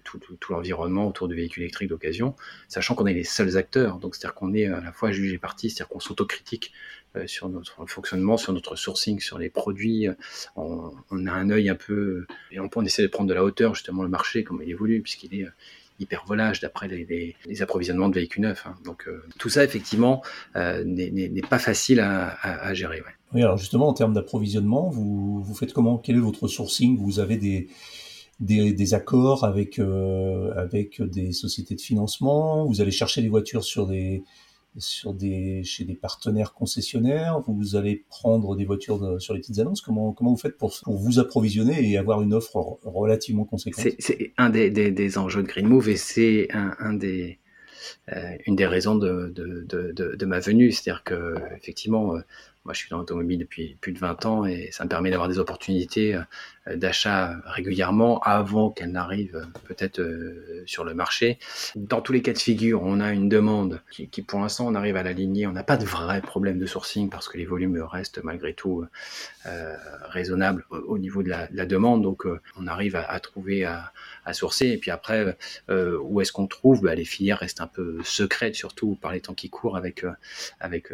tout, 0.02 0.18
tout 0.18 0.52
l'environnement 0.52 1.06
autour 1.06 1.28
du 1.28 1.36
véhicule 1.36 1.62
électrique 1.62 1.88
d'occasion, 1.88 2.34
sachant 2.68 2.94
qu'on 2.96 3.06
est 3.06 3.14
les 3.14 3.24
seuls 3.24 3.56
acteurs. 3.56 3.98
Donc, 3.98 4.16
c'est-à-dire 4.16 4.34
qu'on 4.34 4.54
est 4.54 4.66
à 4.66 4.80
la 4.80 4.92
fois 4.92 5.12
juge 5.12 5.32
et 5.32 5.38
partie, 5.38 5.70
c'est-à-dire 5.70 5.88
qu'on 5.88 6.00
s'autocritique 6.00 6.72
euh, 7.14 7.26
sur 7.26 7.48
notre 7.50 7.86
fonctionnement, 7.86 8.38
sur 8.38 8.52
notre 8.52 8.74
sourcing, 8.74 9.20
sur 9.20 9.38
les 9.38 9.50
produits. 9.50 10.08
On, 10.56 10.92
a 11.26 11.32
un 11.32 11.50
œil 11.50 11.68
un 11.68 11.74
peu 11.74 12.26
et 12.50 12.58
on, 12.58 12.70
on 12.74 12.84
essaie 12.84 13.02
de 13.02 13.08
prendre 13.08 13.28
de 13.28 13.34
la 13.34 13.44
hauteur 13.44 13.74
justement 13.74 14.02
le 14.02 14.08
marché 14.08 14.44
comme 14.44 14.62
il 14.62 14.70
évolue 14.70 15.02
puisqu'il 15.02 15.34
est 15.40 15.46
euh, 16.02 16.04
hyper 16.04 16.24
volage 16.26 16.60
d'après 16.60 16.88
les, 16.88 17.62
approvisionnements 17.62 18.08
de 18.08 18.14
véhicules 18.14 18.42
neufs. 18.42 18.66
Hein. 18.66 18.74
Donc 18.84 19.06
euh, 19.06 19.22
tout 19.38 19.48
ça 19.48 19.64
effectivement 19.64 20.22
n'est 20.54 21.42
pas 21.48 21.58
facile 21.58 22.00
à, 22.00 22.74
gérer. 22.74 23.02
Oui, 23.32 23.42
alors 23.42 23.56
justement 23.56 23.88
en 23.88 23.94
termes 23.94 24.12
d'approvisionnement, 24.12 24.90
vous, 24.90 25.54
faites 25.54 25.72
comment? 25.72 25.98
Quel 25.98 26.16
est 26.16 26.20
votre 26.20 26.48
sourcing? 26.48 26.98
Vous 26.98 27.20
avez 27.20 27.36
des, 28.40 28.94
accords 28.94 29.44
avec, 29.44 29.78
avec 30.56 31.02
des 31.02 31.32
sociétés 31.32 31.74
de 31.74 31.80
financement? 31.80 32.66
Vous 32.66 32.80
allez 32.80 32.90
chercher 32.90 33.22
des 33.22 33.28
voitures 33.28 33.64
sur 33.64 33.86
des, 33.86 34.22
sur 34.78 35.12
des, 35.12 35.62
chez 35.64 35.84
des 35.84 35.94
partenaires 35.94 36.54
concessionnaires 36.54 37.40
Vous 37.46 37.76
allez 37.76 38.04
prendre 38.08 38.56
des 38.56 38.64
voitures 38.64 39.20
sur 39.20 39.34
les 39.34 39.40
petites 39.40 39.58
annonces 39.58 39.80
comment, 39.80 40.12
comment 40.12 40.30
vous 40.30 40.38
faites 40.38 40.56
pour, 40.56 40.74
pour 40.82 40.96
vous 40.96 41.18
approvisionner 41.18 41.90
et 41.90 41.98
avoir 41.98 42.22
une 42.22 42.32
offre 42.32 42.78
relativement 42.84 43.44
conséquente? 43.44 43.86
C'est 43.98 44.32
un 44.38 44.50
des, 44.50 44.70
des, 44.70 45.18
enjeux 45.18 45.42
de 45.42 45.48
Green 45.48 45.66
Move 45.66 45.88
et 45.88 45.96
c'est 45.96 46.48
un, 46.52 46.74
un 46.78 46.94
des, 46.94 47.38
euh, 48.12 48.36
une 48.46 48.56
des 48.56 48.66
raisons 48.66 48.94
de, 48.94 49.32
de, 49.34 49.66
de, 49.68 50.14
de 50.16 50.26
ma 50.26 50.40
venue. 50.40 50.72
C'est-à-dire 50.72 51.04
que 51.04 51.34
effectivement, 51.56 52.16
euh, 52.16 52.20
moi, 52.64 52.74
je 52.74 52.78
suis 52.78 52.90
dans 52.90 52.98
l'automobile 52.98 53.38
depuis 53.38 53.76
plus 53.80 53.92
de 53.92 53.98
20 53.98 54.26
ans 54.26 54.44
et 54.46 54.68
ça 54.70 54.84
me 54.84 54.88
permet 54.88 55.10
d'avoir 55.10 55.28
des 55.28 55.38
opportunités 55.38 56.14
euh, 56.14 56.22
d'achat 56.70 57.40
régulièrement 57.44 58.20
avant 58.20 58.70
qu'elles 58.70 58.92
n'arrivent 58.92 59.36
euh, 59.36 59.60
peut-être 59.64 59.98
euh, 59.98 60.62
sur 60.66 60.84
le 60.84 60.94
marché. 60.94 61.38
Dans 61.74 62.00
tous 62.00 62.12
les 62.12 62.22
cas 62.22 62.32
de 62.32 62.38
figure, 62.38 62.82
on 62.82 63.00
a 63.00 63.12
une 63.12 63.28
demande 63.28 63.80
qui, 63.90 64.06
pour 64.22 64.40
l'instant, 64.40 64.68
on 64.68 64.74
arrive 64.74 64.96
à 64.96 65.02
l'aligner. 65.02 65.46
On 65.46 65.52
n'a 65.52 65.64
pas 65.64 65.76
de 65.76 65.84
vrai 65.84 66.20
problème 66.20 66.58
de 66.58 66.66
sourcing 66.66 67.10
parce 67.10 67.28
que 67.28 67.36
les 67.36 67.46
volumes 67.46 67.82
restent 67.82 68.22
malgré 68.22 68.54
tout 68.54 68.84
euh, 69.46 69.76
raisonnables 70.04 70.64
au, 70.70 70.98
niveau 70.98 71.22
de 71.22 71.30
la, 71.30 71.48
de 71.48 71.56
la 71.56 71.66
demande. 71.66 72.02
Donc, 72.02 72.26
on 72.56 72.66
arrive 72.68 72.94
à, 72.94 73.18
trouver, 73.18 73.64
à, 73.64 73.92
sourcer. 74.32 74.68
Et 74.68 74.78
puis 74.78 74.90
après, 74.90 75.36
euh, 75.68 75.98
où 76.00 76.20
est-ce 76.20 76.32
qu'on 76.32 76.46
trouve? 76.46 76.82
Bah, 76.82 76.94
Les 76.94 77.04
filières 77.04 77.38
restent 77.38 77.60
un 77.60 77.66
peu 77.66 77.98
secrètes, 78.04 78.54
surtout 78.54 78.96
par 79.00 79.12
les 79.12 79.20
temps 79.20 79.34
qui 79.34 79.50
courent 79.50 79.76
avec, 79.76 80.04
avec 80.60 80.92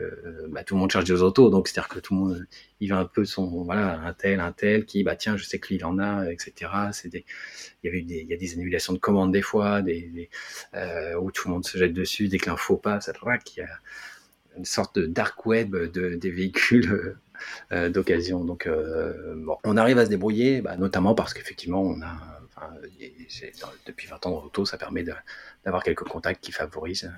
bah, 0.48 0.64
tout 0.64 0.74
le 0.74 0.80
monde 0.80 0.90
charge 0.90 1.04
des 1.04 1.22
autos. 1.22 1.50
Donc, 1.50 1.68
c'est-à-dire 1.68 1.88
que 1.88 2.00
tout 2.00 2.14
le 2.14 2.20
monde, 2.20 2.46
il 2.80 2.88
va 2.88 2.98
un 2.98 3.04
peu 3.04 3.24
son, 3.24 3.64
voilà, 3.64 4.00
un 4.00 4.12
tel, 4.14 4.40
un 4.40 4.52
tel, 4.52 4.86
qui, 4.86 5.02
bah 5.02 5.16
tiens, 5.16 5.36
je 5.36 5.44
sais 5.44 5.57
que 5.58 5.68
lui, 5.68 5.76
il 5.76 5.84
en 5.84 5.98
a, 5.98 6.30
etc. 6.30 6.70
C'est 6.92 7.12
il 7.14 7.24
y 7.84 7.88
avait 7.88 8.02
des, 8.02 8.20
il 8.20 8.28
y 8.28 8.34
a 8.34 8.36
des 8.36 8.54
annulations 8.54 8.92
de 8.92 8.98
commandes 8.98 9.32
des 9.32 9.42
fois, 9.42 9.82
euh, 10.74 11.14
où 11.16 11.30
tout 11.30 11.48
le 11.48 11.54
monde 11.54 11.64
se 11.64 11.78
jette 11.78 11.92
dessus 11.92 12.28
dès 12.28 12.38
que 12.38 12.50
l'info 12.50 12.76
passe, 12.76 13.10
qu'il 13.44 13.62
y 13.62 13.66
a 13.66 13.70
une 14.56 14.64
sorte 14.64 14.98
de 14.98 15.06
dark 15.06 15.46
web 15.46 15.76
de, 15.76 16.14
des 16.14 16.30
véhicules 16.30 17.16
euh, 17.72 17.88
d'occasion. 17.88 18.44
Donc, 18.44 18.66
euh, 18.66 19.34
bon, 19.36 19.56
on 19.64 19.76
arrive 19.76 19.98
à 19.98 20.04
se 20.04 20.10
débrouiller, 20.10 20.60
bah, 20.60 20.76
notamment 20.76 21.14
parce 21.14 21.34
qu'effectivement, 21.34 21.82
on 21.82 22.00
depuis 23.86 24.08
20 24.08 24.26
ans 24.26 24.30
dans 24.30 24.42
l'auto, 24.42 24.64
ça 24.64 24.78
permet 24.78 25.04
d'avoir 25.64 25.82
quelques 25.84 26.04
contacts 26.04 26.42
qui 26.42 26.50
favorisent 26.50 27.12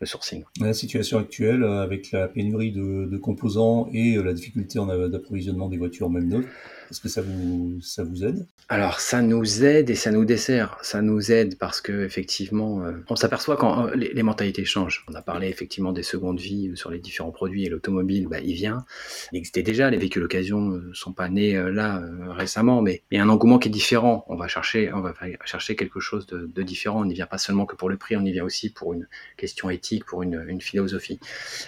le 0.00 0.06
sourcing. 0.06 0.44
La 0.60 0.72
situation 0.72 1.18
actuelle, 1.18 1.62
euh, 1.62 1.82
avec 1.82 2.12
la 2.12 2.28
pénurie 2.28 2.72
de, 2.72 3.16
composants 3.18 3.88
et 3.92 4.16
euh, 4.16 4.22
la 4.22 4.32
difficulté 4.32 4.78
d'approvisionnement 4.78 5.68
des 5.68 5.76
voitures 5.76 6.10
même 6.10 6.28
neuves, 6.28 6.46
est-ce 6.90 7.00
que 7.00 7.08
ça 7.08 7.22
vous, 7.22 7.80
ça 7.80 8.04
vous 8.04 8.24
aide? 8.24 8.46
Alors, 8.68 9.00
ça 9.00 9.22
nous 9.22 9.64
aide 9.64 9.90
et 9.90 9.94
ça 9.94 10.10
nous 10.10 10.24
dessert. 10.24 10.78
Ça 10.82 11.02
nous 11.02 11.32
aide 11.32 11.58
parce 11.58 11.80
que 11.80 12.04
effectivement, 12.04 12.84
euh, 12.84 12.92
on 13.08 13.16
s'aperçoit 13.16 13.56
quand 13.56 13.86
les, 13.94 14.22
mentalités 14.22 14.64
changent. 14.64 15.04
On 15.08 15.14
a 15.14 15.22
parlé 15.22 15.48
effectivement 15.48 15.92
des 15.92 16.02
secondes 16.02 16.38
vies 16.38 16.72
sur 16.74 16.90
les 16.90 16.98
différents 16.98 17.30
produits 17.30 17.64
et 17.64 17.68
l'automobile, 17.68 18.26
bah, 18.28 18.40
il 18.40 18.54
vient. 18.54 18.84
Il 19.32 19.38
existait 19.38 19.62
déjà, 19.62 19.90
les 19.90 19.96
véhicules 19.96 20.22
d'occasion 20.22 20.60
ne 20.60 20.92
sont 20.92 21.12
pas 21.12 21.28
nés 21.28 21.54
là 21.72 22.02
récemment, 22.28 22.82
mais 22.82 23.02
il 23.10 23.16
y 23.16 23.20
a 23.20 23.24
un 23.24 23.28
engouement 23.28 23.58
qui 23.58 23.68
est 23.68 23.72
différent. 23.72 24.24
On 24.28 24.36
va 24.36 24.48
chercher, 24.48 24.92
on 24.92 25.00
va 25.00 25.14
chercher 25.44 25.76
quelque 25.76 26.00
chose 26.00 26.26
de, 26.26 26.50
de 26.52 26.62
différent. 26.62 27.00
On 27.00 27.06
n'y 27.06 27.14
vient 27.14 27.26
pas 27.26 27.38
seulement 27.38 27.64
que 27.64 27.76
pour 27.76 27.88
le 27.88 27.96
prix, 27.96 28.16
on 28.16 28.24
y 28.24 28.32
vient 28.32 28.44
aussi 28.44 28.70
pour 28.70 28.92
une 28.92 29.08
question 29.36 29.70
éthique 29.70 30.04
pour 30.04 30.22
une, 30.22 30.60
philosophie. 30.60 31.20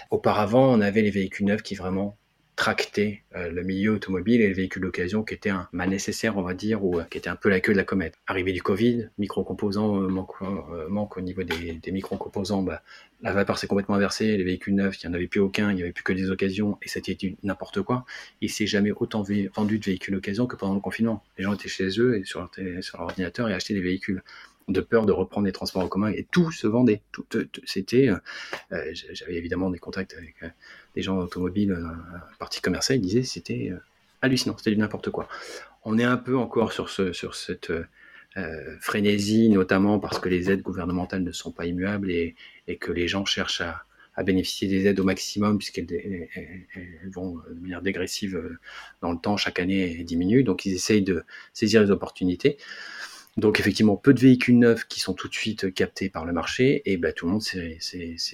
Auparavant, 0.09 0.73
on 0.73 0.81
avait 0.81 1.01
les 1.01 1.11
véhicules 1.11 1.45
neufs 1.45 1.61
qui 1.61 1.75
vraiment 1.75 2.17
tractaient 2.61 3.23
euh, 3.35 3.49
le 3.49 3.63
milieu 3.63 3.93
automobile 3.93 4.39
et 4.39 4.47
les 4.47 4.53
véhicules 4.53 4.83
d'occasion 4.83 5.23
qui 5.23 5.33
étaient 5.33 5.49
un 5.49 5.67
mal 5.71 5.89
nécessaire, 5.89 6.37
on 6.37 6.43
va 6.43 6.53
dire, 6.53 6.85
ou 6.85 6.99
euh, 6.99 7.03
qui 7.05 7.17
étaient 7.17 7.27
un 7.27 7.35
peu 7.35 7.49
la 7.49 7.59
queue 7.59 7.71
de 7.71 7.77
la 7.77 7.83
comète. 7.83 8.13
Arrivé 8.27 8.51
du 8.53 8.61
Covid, 8.61 9.09
micro-composants 9.17 9.99
euh, 9.99 10.87
manquent, 10.87 11.17
au 11.17 11.21
niveau 11.21 11.41
des, 11.41 11.79
des 11.81 11.91
micro-composants, 11.91 12.61
bah, 12.61 12.83
la 13.23 13.33
vapeur 13.33 13.57
s'est 13.57 13.65
complètement 13.65 13.95
inversée, 13.95 14.37
les 14.37 14.43
véhicules 14.43 14.75
neufs, 14.75 15.01
il 15.01 15.07
n'y 15.07 15.11
en 15.11 15.15
avait 15.15 15.25
plus 15.25 15.39
aucun, 15.39 15.71
il 15.71 15.77
n'y 15.77 15.81
avait 15.81 15.91
plus 15.91 16.03
que 16.03 16.13
des 16.13 16.29
occasions, 16.29 16.77
et 16.83 16.87
c'était 16.87 17.17
n'importe 17.41 17.81
quoi. 17.81 18.05
Il 18.41 18.51
s'est 18.51 18.67
jamais 18.67 18.91
autant 18.91 19.23
vendu 19.55 19.79
de 19.79 19.83
véhicules 19.83 20.13
d'occasion 20.13 20.45
que 20.45 20.55
pendant 20.55 20.75
le 20.75 20.81
confinement. 20.81 21.23
Les 21.39 21.43
gens 21.43 21.55
étaient 21.55 21.67
chez 21.67 21.99
eux 21.99 22.19
et 22.19 22.25
sur 22.25 22.41
leur 22.41 23.01
ordinateur 23.01 23.49
et 23.49 23.55
achetaient 23.55 23.73
des 23.73 23.81
véhicules 23.81 24.21
de 24.67 24.81
peur 24.81 25.05
de 25.05 25.11
reprendre 25.11 25.45
les 25.45 25.51
transports 25.51 25.81
en 25.81 25.87
commun 25.87 26.11
et 26.11 26.25
tout 26.31 26.51
se 26.51 26.67
vendait. 26.67 27.01
C'était, 27.65 28.09
euh, 28.09 28.17
euh, 28.71 28.93
j'avais 28.93 29.35
évidemment 29.35 29.69
des 29.69 29.79
contacts 29.79 30.13
avec 30.13 30.35
euh, 30.43 30.49
des 30.95 31.01
gens 31.01 31.17
automobiles, 31.17 31.71
euh, 31.71 31.83
partie 32.39 32.61
commerciale, 32.61 32.99
ils 32.99 33.01
disaient 33.01 33.23
c'était 33.23 33.71
hallucinant, 34.21 34.57
c'était 34.57 34.71
du 34.71 34.77
n'importe 34.77 35.09
quoi. 35.09 35.27
On 35.83 35.97
est 35.97 36.03
un 36.03 36.17
peu 36.17 36.37
encore 36.37 36.73
sur 36.73 36.89
ce, 36.89 37.13
sur 37.13 37.35
cette 37.35 37.71
frénésie, 38.79 39.49
notamment 39.49 39.99
parce 39.99 40.19
que 40.19 40.29
les 40.29 40.49
aides 40.49 40.61
gouvernementales 40.61 41.23
ne 41.23 41.33
sont 41.33 41.51
pas 41.51 41.65
immuables 41.65 42.09
et, 42.11 42.35
que 42.79 42.91
les 42.93 43.09
gens 43.09 43.25
cherchent 43.25 43.59
à, 43.59 43.83
à 44.15 44.23
bénéficier 44.23 44.69
des 44.69 44.87
aides 44.87 44.99
au 45.01 45.03
maximum 45.03 45.57
puisqu'elles 45.57 46.29
vont 47.11 47.41
de 47.49 47.59
manière 47.59 47.81
dégressive 47.81 48.57
dans 49.01 49.11
le 49.11 49.17
temps, 49.17 49.35
chaque 49.35 49.59
année 49.59 49.97
elles 49.99 50.05
diminuent. 50.05 50.43
Donc 50.43 50.65
ils 50.65 50.73
essayent 50.73 51.01
de 51.01 51.23
saisir 51.51 51.81
les 51.81 51.91
opportunités. 51.91 52.57
Donc 53.37 53.59
effectivement, 53.59 53.95
peu 53.95 54.13
de 54.13 54.19
véhicules 54.19 54.59
neufs 54.59 54.85
qui 54.87 54.99
sont 54.99 55.13
tout 55.13 55.27
de 55.27 55.33
suite 55.33 55.73
captés 55.73 56.09
par 56.09 56.25
le 56.25 56.33
marché 56.33 56.81
et 56.85 56.97
bah, 56.97 57.13
tout 57.13 57.25
le 57.25 57.31
monde 57.33 57.41
s'est 57.41 57.79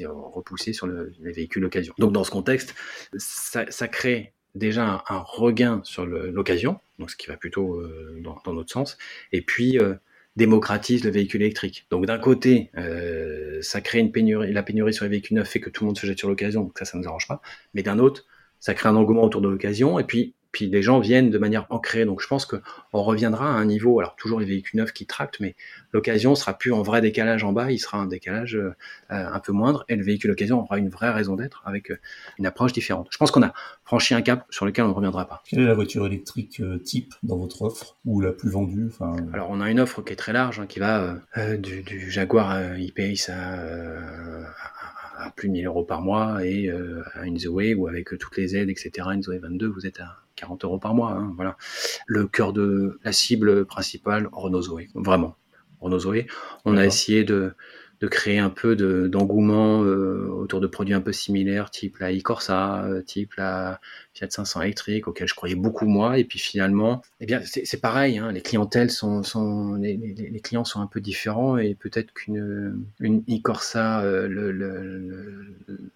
repoussé 0.05 0.73
sur 0.73 0.87
les 0.87 1.31
véhicules 1.31 1.61
d'occasion. 1.61 1.93
Donc 1.99 2.13
dans 2.13 2.23
ce 2.23 2.31
contexte, 2.31 2.73
ça, 3.17 3.87
crée 3.87 4.33
déjà 4.55 5.03
un, 5.07 5.19
regain 5.19 5.81
sur 5.83 6.05
l'occasion, 6.05 6.79
donc 6.97 7.11
ce 7.11 7.15
qui 7.15 7.27
va 7.27 7.37
plutôt 7.37 7.75
euh, 7.75 8.19
dans, 8.23 8.37
dans, 8.43 8.53
notre 8.53 8.71
sens, 8.71 8.97
et 9.31 9.41
puis 9.41 9.77
euh, 9.77 9.93
démocratise 10.35 11.03
le 11.03 11.11
véhicule 11.11 11.43
électrique. 11.43 11.85
Donc 11.91 12.07
d'un 12.07 12.17
côté, 12.17 12.71
euh, 12.77 13.61
ça 13.61 13.81
crée 13.81 13.99
une 13.99 14.11
pénurie, 14.11 14.51
la 14.51 14.63
pénurie 14.63 14.93
sur 14.93 15.05
les 15.05 15.11
véhicules 15.11 15.37
neufs 15.37 15.49
fait 15.49 15.59
que 15.59 15.69
tout 15.69 15.83
le 15.83 15.87
monde 15.87 15.97
se 15.97 16.07
jette 16.07 16.17
sur 16.17 16.29
l'occasion, 16.29 16.63
donc 16.63 16.77
ça, 16.79 16.85
ça 16.85 16.97
ne 16.97 17.03
nous 17.03 17.09
arrange 17.09 17.27
pas. 17.27 17.41
Mais 17.75 17.83
d'un 17.83 17.99
autre, 17.99 18.25
ça 18.59 18.73
crée 18.73 18.89
un 18.89 18.95
engouement 18.95 19.23
autour 19.23 19.41
de 19.41 19.47
l'occasion, 19.47 19.99
et 19.99 20.03
puis 20.03 20.33
puis 20.51 20.67
les 20.67 20.81
gens 20.81 20.99
viennent 20.99 21.29
de 21.29 21.37
manière 21.37 21.65
ancrée. 21.69 22.05
Donc 22.05 22.21
je 22.21 22.27
pense 22.27 22.45
qu'on 22.45 22.61
reviendra 23.01 23.47
à 23.47 23.53
un 23.53 23.65
niveau, 23.65 23.99
alors 23.99 24.15
toujours 24.15 24.39
les 24.39 24.45
véhicules 24.45 24.79
neufs 24.79 24.93
qui 24.93 25.05
tractent, 25.05 25.39
mais 25.39 25.55
l'occasion 25.93 26.35
sera 26.35 26.57
plus 26.57 26.71
en 26.73 26.81
vrai 26.81 27.01
décalage 27.01 27.43
en 27.43 27.53
bas, 27.53 27.71
il 27.71 27.79
sera 27.79 27.97
un 27.97 28.07
décalage 28.07 28.55
euh, 28.55 28.73
un 29.09 29.39
peu 29.39 29.51
moindre, 29.51 29.85
et 29.89 29.95
le 29.95 30.03
véhicule 30.03 30.31
occasion 30.31 30.61
aura 30.61 30.77
une 30.77 30.89
vraie 30.89 31.11
raison 31.11 31.35
d'être 31.35 31.61
avec 31.65 31.91
euh, 31.91 31.99
une 32.39 32.45
approche 32.45 32.73
différente. 32.73 33.07
Je 33.11 33.17
pense 33.17 33.31
qu'on 33.31 33.43
a 33.43 33.53
franchi 33.83 34.13
un 34.13 34.21
cap 34.21 34.45
sur 34.49 34.65
lequel 34.65 34.85
on 34.85 34.89
ne 34.89 34.93
reviendra 34.93 35.27
pas. 35.27 35.43
Quelle 35.47 35.61
est 35.61 35.65
la 35.65 35.73
voiture 35.73 36.05
électrique 36.05 36.59
euh, 36.59 36.77
type 36.77 37.13
dans 37.23 37.37
votre 37.37 37.61
offre, 37.61 37.97
ou 38.05 38.21
la 38.21 38.31
plus 38.31 38.49
vendue. 38.49 38.91
Alors 39.33 39.49
on 39.49 39.61
a 39.61 39.69
une 39.69 39.79
offre 39.79 40.01
qui 40.01 40.13
est 40.13 40.17
très 40.17 40.33
large, 40.33 40.59
hein, 40.59 40.65
qui 40.67 40.79
va 40.79 41.17
du, 41.57 41.81
du, 41.81 42.11
Jaguar 42.11 42.57
e-Pace 42.57 43.29
à, 43.29 44.76
à 45.17 45.31
plus 45.31 45.47
de 45.49 45.53
1000 45.53 45.65
euros 45.65 45.83
par 45.83 46.01
mois 46.01 46.45
et 46.45 46.69
à 47.13 47.25
une 47.25 47.37
Zoe 47.37 47.73
ou 47.75 47.87
avec 47.87 48.09
toutes 48.17 48.37
les 48.37 48.55
aides, 48.55 48.69
etc., 48.69 48.91
Zoe 49.21 49.39
22, 49.39 49.67
vous 49.67 49.85
êtes 49.85 49.99
à 49.99 50.17
40 50.35 50.63
euros 50.63 50.79
par 50.79 50.93
mois. 50.93 51.11
Hein, 51.11 51.33
voilà. 51.35 51.57
Le 52.05 52.27
cœur 52.27 52.53
de 52.53 52.99
la 53.03 53.11
cible 53.11 53.65
principale, 53.65 54.29
Renault 54.31 54.61
Zoé. 54.61 54.89
Vraiment. 54.93 55.35
Renault 55.81 55.99
Zoé. 55.99 56.27
On 56.65 56.77
a 56.77 56.85
essayé 56.85 57.23
de, 57.23 57.53
de 57.99 58.07
créer 58.07 58.37
un 58.37 58.49
peu 58.49 58.75
d'engouement 59.09 59.83
euh, 59.83 60.27
autour 60.29 60.59
de 60.61 60.67
produits 60.67 60.93
un 60.93 61.01
peu 61.01 61.11
similaires, 61.11 61.71
type 61.71 61.97
la 61.97 62.13
e-Corsa, 62.13 62.85
euh, 62.85 63.01
type 63.01 63.33
la 63.35 63.79
Fiat 64.13 64.29
500 64.29 64.61
électrique, 64.61 65.07
auquel 65.07 65.27
je 65.27 65.33
croyais 65.33 65.55
beaucoup 65.55 65.85
moi. 65.85 66.19
Et 66.19 66.23
puis 66.23 66.39
finalement, 66.39 67.01
eh 67.19 67.25
bien, 67.25 67.41
c'est 67.43 67.81
pareil. 67.81 68.19
Hein, 68.19 68.31
les 68.31 68.41
clientèles 68.41 68.91
sont, 68.91 69.23
sont 69.23 69.75
les, 69.75 69.97
les, 69.97 70.39
clients 70.39 70.65
sont 70.65 70.81
un 70.81 70.87
peu 70.87 71.01
différents 71.01 71.57
et 71.57 71.73
peut-être 71.75 72.13
qu'une 72.13 72.85
une 72.99 73.23
e-Corsa, 73.29 74.01
euh, 74.01 74.27
le, 74.27 74.51
le, 74.51 75.55
le 75.67 75.91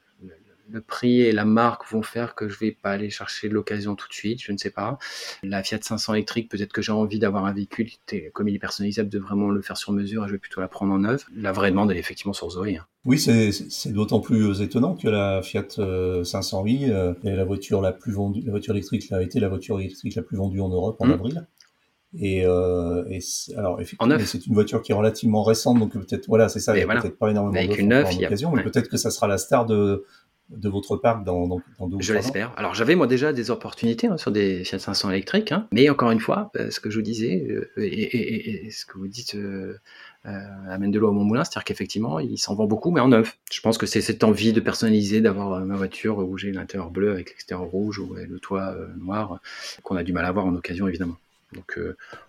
prix 0.88 1.22
et 1.22 1.32
la 1.32 1.46
marque 1.46 1.90
vont 1.92 2.02
faire 2.02 2.36
que 2.36 2.48
je 2.48 2.58
vais 2.60 2.72
pas 2.72 2.92
aller 2.92 3.10
chercher 3.10 3.50
l'occasion 3.50 3.96
tout 3.96 4.08
de 4.08 4.14
suite, 4.14 4.42
je 4.42 4.52
ne 4.52 4.58
sais 4.58 4.70
pas. 4.70 4.98
La 5.44 5.64
Fiat 5.64 5.80
500 5.82 6.14
électrique, 6.14 6.50
peut-être 6.50 6.74
que 6.74 6.82
j'ai 6.82 6.92
envie 6.92 7.20
d'avoir 7.20 7.46
un 7.46 7.54
véhicule 7.54 7.90
comme 8.34 8.48
il 8.48 8.56
est 8.56 8.60
personnalisable, 8.60 9.10
de 9.10 9.20
vraiment 9.20 9.50
le 9.50 9.62
faire 9.62 9.78
sur 9.78 9.92
mesure 9.92 10.26
et 10.26 10.28
je 10.28 10.34
vais 10.34 10.40
plutôt 10.40 10.62
la 10.62 10.68
prendre 10.68 10.94
en 10.94 11.00
neuf. 11.00 11.26
La 11.36 11.52
vraie 11.52 11.72
demande, 11.72 11.92
elle 11.92 11.98
est 11.98 12.02
effectivement 12.02 12.34
sur 12.34 12.50
Zoé. 12.50 12.78
Hein. 12.78 12.86
Oui, 13.06 13.20
c'est 13.20 13.92
d'autant 13.92 14.20
plus 14.20 14.62
étonnant 14.62 14.96
que 14.96 15.08
la 15.08 15.42
Fiat 15.42 15.62
500i 15.62 16.90
euh, 16.90 17.14
est 17.24 17.36
la 17.36 17.46
voiture 17.46 17.82
la 17.82 17.92
plus 17.92 18.14
vendue, 18.14 18.42
la 18.42 18.52
voiture 18.52 18.74
électrique 18.74 19.12
a 19.12 19.22
été 19.22 19.40
la 19.40 19.50
voiture 19.50 19.80
électrique 19.80 20.16
la 20.16 20.22
plus 20.22 20.38
vendue 20.38 20.62
en 20.62 20.70
Europe 20.70 20.98
en 21.00 21.08
mmh. 21.08 21.12
avril. 21.12 21.48
Et, 22.20 22.46
euh, 22.46 23.06
et 23.10 23.20
alors 23.56 23.80
effectivement, 23.80 24.18
c'est 24.26 24.46
une 24.46 24.54
voiture 24.54 24.82
qui 24.82 24.92
est 24.92 24.96
relativement 24.96 25.44
récente, 25.44 25.80
donc 25.80 25.94
peut-être 25.94 26.28
voilà, 26.28 26.50
c'est 26.50 26.60
ça, 26.60 26.78
il 26.78 26.86
n'y 26.86 26.92
a 26.92 27.02
peut-être 27.02 27.18
pas 27.18 27.32
énormément 27.32 27.74
d'occasion, 27.74 28.52
mais 28.52 28.64
peut-être 28.64 28.90
que 28.90 28.98
ça 28.98 29.12
sera 29.12 29.28
la 29.28 29.38
star 29.38 29.66
de 29.66 30.04
de 30.56 30.70
votre 30.70 30.98
parc 30.98 31.24
dans, 31.24 31.48
dans, 31.48 31.62
dans 31.80 32.00
Je 32.00 32.14
l'espère. 32.14 32.54
Alors 32.58 32.74
j'avais 32.74 32.96
moi 32.96 33.08
déjà 33.08 33.34
des 33.34 33.52
opportunités 33.52 34.08
hein, 34.08 34.18
sur 34.18 34.32
des 34.32 34.64
Fiat 34.64 34.80
500 34.80 35.10
électriques, 35.12 35.52
hein. 35.52 35.68
mais 35.72 35.90
encore 35.90 36.12
une 36.12 36.20
fois, 36.20 36.52
euh, 36.58 36.70
ce 36.72 36.80
que 36.80 36.90
je 36.90 36.98
vous 36.98 37.04
disais 37.04 37.48
euh, 37.50 37.70
et, 37.78 38.70
ce 38.72 38.86
que 38.86 38.98
vous 38.98 39.08
dites 39.08 39.36
euh, 39.36 39.78
amène 40.24 40.92
de 40.92 41.00
l'eau 41.00 41.10
à 41.10 41.12
mon 41.14 41.24
moulin, 41.24 41.44
c'est-à-dire 41.44 41.64
qu'effectivement, 41.64 42.20
il 42.20 42.38
s'en 42.38 42.56
vend 42.56 42.66
beaucoup, 42.66 42.92
mais 42.92 43.02
en 43.02 43.10
neuf. 43.10 43.38
Je 43.52 43.62
pense 43.62 43.78
que 43.78 43.86
c'est 43.86 44.02
cette 44.02 44.24
envie 44.24 44.54
de 44.54 44.60
personnaliser, 44.60 45.22
d'avoir 45.22 45.66
ma 45.66 45.76
voiture 45.76 46.18
où 46.20 46.38
j'ai 46.38 46.52
l'intérieur 46.52 46.92
bleu 46.92 47.12
avec 47.12 47.30
l'extérieur 47.30 47.68
rouge 47.68 48.00
ou 48.00 48.14
le 48.16 48.40
toit 48.40 48.76
noir, 48.98 49.40
qu'on 49.84 49.96
a 49.96 50.04
du 50.04 50.14
mal 50.14 50.26
à 50.26 50.30
avoir 50.30 50.46
en 50.46 50.56
occasion 50.56 50.88
évidemment. 50.88 51.18
Donc 51.54 51.80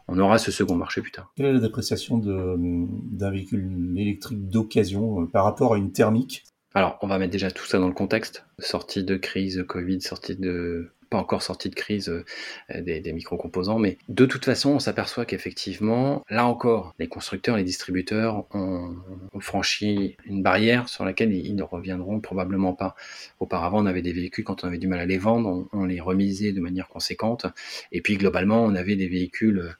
on 0.08 0.18
aura 0.18 0.38
ce 0.38 0.50
second 0.50 0.74
marché 0.74 1.00
plus 1.00 1.12
tard. 1.12 1.30
Quelle 1.36 1.46
est 1.46 1.52
la 1.52 1.60
dépréciation 1.60 2.18
d'un 2.18 3.30
véhicule 3.30 3.94
électrique 3.96 4.48
d'occasion 4.48 5.26
par 5.26 5.44
rapport 5.44 5.74
à 5.74 5.78
une 5.78 5.92
thermique 5.92 6.44
alors, 6.74 6.98
on 7.02 7.06
va 7.06 7.18
mettre 7.18 7.32
déjà 7.32 7.50
tout 7.50 7.66
ça 7.66 7.78
dans 7.78 7.88
le 7.88 7.94
contexte. 7.94 8.46
Sortie 8.58 9.04
de 9.04 9.16
crise 9.16 9.64
Covid, 9.68 10.00
sortie 10.00 10.36
de 10.36 10.90
pas 11.12 11.18
encore 11.18 11.42
sortie 11.42 11.68
de 11.68 11.74
crise 11.74 12.08
euh, 12.08 12.80
des, 12.80 13.12
micro-composants, 13.12 13.78
mais 13.78 13.98
de 14.08 14.24
toute 14.24 14.46
façon, 14.46 14.70
on 14.70 14.78
s'aperçoit 14.78 15.26
qu'effectivement, 15.26 16.24
là 16.30 16.46
encore, 16.46 16.94
les 16.98 17.06
constructeurs, 17.06 17.58
les 17.58 17.64
distributeurs 17.64 18.46
ont, 18.54 18.96
franchi 19.40 20.16
une 20.24 20.42
barrière 20.42 20.88
sur 20.88 21.04
laquelle 21.04 21.34
ils, 21.34 21.54
ne 21.54 21.62
reviendront 21.62 22.20
probablement 22.20 22.72
pas. 22.72 22.94
Auparavant, 23.40 23.82
on 23.82 23.86
avait 23.86 24.00
des 24.00 24.14
véhicules, 24.14 24.44
quand 24.44 24.64
on 24.64 24.68
avait 24.68 24.78
du 24.78 24.88
mal 24.88 25.00
à 25.00 25.06
les 25.06 25.18
vendre, 25.18 25.68
on, 25.72 25.84
les 25.84 26.00
remisait 26.00 26.52
de 26.52 26.60
manière 26.60 26.88
conséquente, 26.88 27.44
et 27.90 28.00
puis 28.00 28.16
globalement, 28.16 28.64
on 28.64 28.74
avait 28.74 28.96
des 28.96 29.08
véhicules 29.08 29.76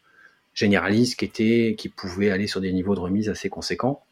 généralistes 0.52 1.18
qui 1.18 1.24
étaient, 1.24 1.74
qui 1.78 1.88
pouvaient 1.88 2.30
aller 2.30 2.46
sur 2.46 2.60
des 2.60 2.72
niveaux 2.74 2.94
de 2.94 3.00
remise 3.00 3.30
assez 3.30 3.48
conséquents. 3.48 4.04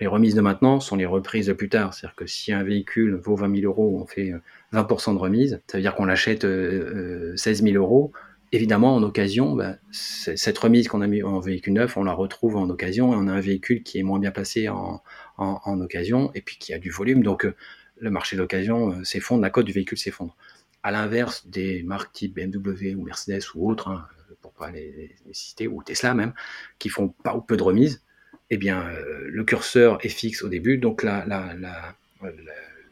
Les 0.00 0.08
remises 0.08 0.34
de 0.34 0.40
maintenant 0.40 0.80
sont 0.80 0.96
les 0.96 1.06
reprises 1.06 1.46
de 1.46 1.52
plus 1.52 1.68
tard. 1.68 1.94
C'est-à-dire 1.94 2.16
que 2.16 2.26
si 2.26 2.52
un 2.52 2.64
véhicule 2.64 3.14
vaut 3.14 3.36
20 3.36 3.60
000 3.60 3.66
euros, 3.66 3.98
on 4.00 4.06
fait 4.06 4.32
20% 4.72 5.10
euh, 5.10 5.14
de 5.14 5.18
remise, 5.18 5.60
ça 5.68 5.78
veut 5.78 5.82
dire 5.82 5.94
qu'on 5.94 6.04
l'achète 6.04 6.42
16 6.42 6.44
euh, 6.50 7.34
000 7.36 7.66
euh, 7.66 7.78
euros. 7.78 8.12
Évidemment, 8.50 8.94
en 8.94 9.02
occasion, 9.02 9.54
bah, 9.54 9.76
cette 9.90 10.58
remise 10.58 10.88
qu'on 10.88 11.00
a 11.00 11.06
mis 11.06 11.22
en 11.22 11.40
véhicule 11.40 11.74
neuf, 11.74 11.96
on 11.96 12.04
la 12.04 12.12
retrouve 12.12 12.56
en 12.56 12.68
occasion 12.70 13.12
et 13.12 13.16
on 13.16 13.26
a 13.26 13.32
un 13.32 13.40
véhicule 13.40 13.82
qui 13.82 13.98
est 13.98 14.02
moins 14.02 14.20
bien 14.20 14.30
placé 14.30 14.68
en, 14.68 15.02
en, 15.38 15.80
occasion 15.80 16.30
et 16.34 16.40
puis 16.40 16.56
qui 16.58 16.72
a 16.72 16.78
du 16.78 16.90
volume. 16.90 17.24
Donc, 17.24 17.48
le 17.98 18.10
marché 18.10 18.36
d'occasion 18.36 19.02
s'effondre, 19.04 19.42
la 19.42 19.50
cote 19.50 19.66
du 19.66 19.72
véhicule 19.72 19.98
s'effondre. 19.98 20.36
À 20.84 20.92
l'inverse 20.92 21.48
des 21.48 21.82
marques 21.82 22.12
type 22.12 22.34
BMW 22.34 22.94
ou 22.94 23.02
Mercedes 23.02 23.42
ou 23.56 23.68
autres, 23.68 23.88
hein, 23.88 24.06
pour 24.40 24.52
pas 24.52 24.70
les, 24.70 25.16
les, 25.26 25.34
citer, 25.34 25.66
ou 25.66 25.82
Tesla 25.82 26.14
même, 26.14 26.32
qui 26.78 26.90
font 26.90 27.08
pas 27.08 27.34
ou 27.34 27.40
peu 27.40 27.56
de 27.56 27.62
remises, 27.62 28.04
eh 28.50 28.56
bien, 28.56 28.86
euh, 28.88 29.28
le 29.28 29.44
curseur 29.44 29.98
est 30.04 30.08
fixe 30.08 30.42
au 30.42 30.48
début, 30.48 30.78
donc 30.78 31.02
la, 31.02 31.24
la, 31.26 31.54
la, 31.58 31.94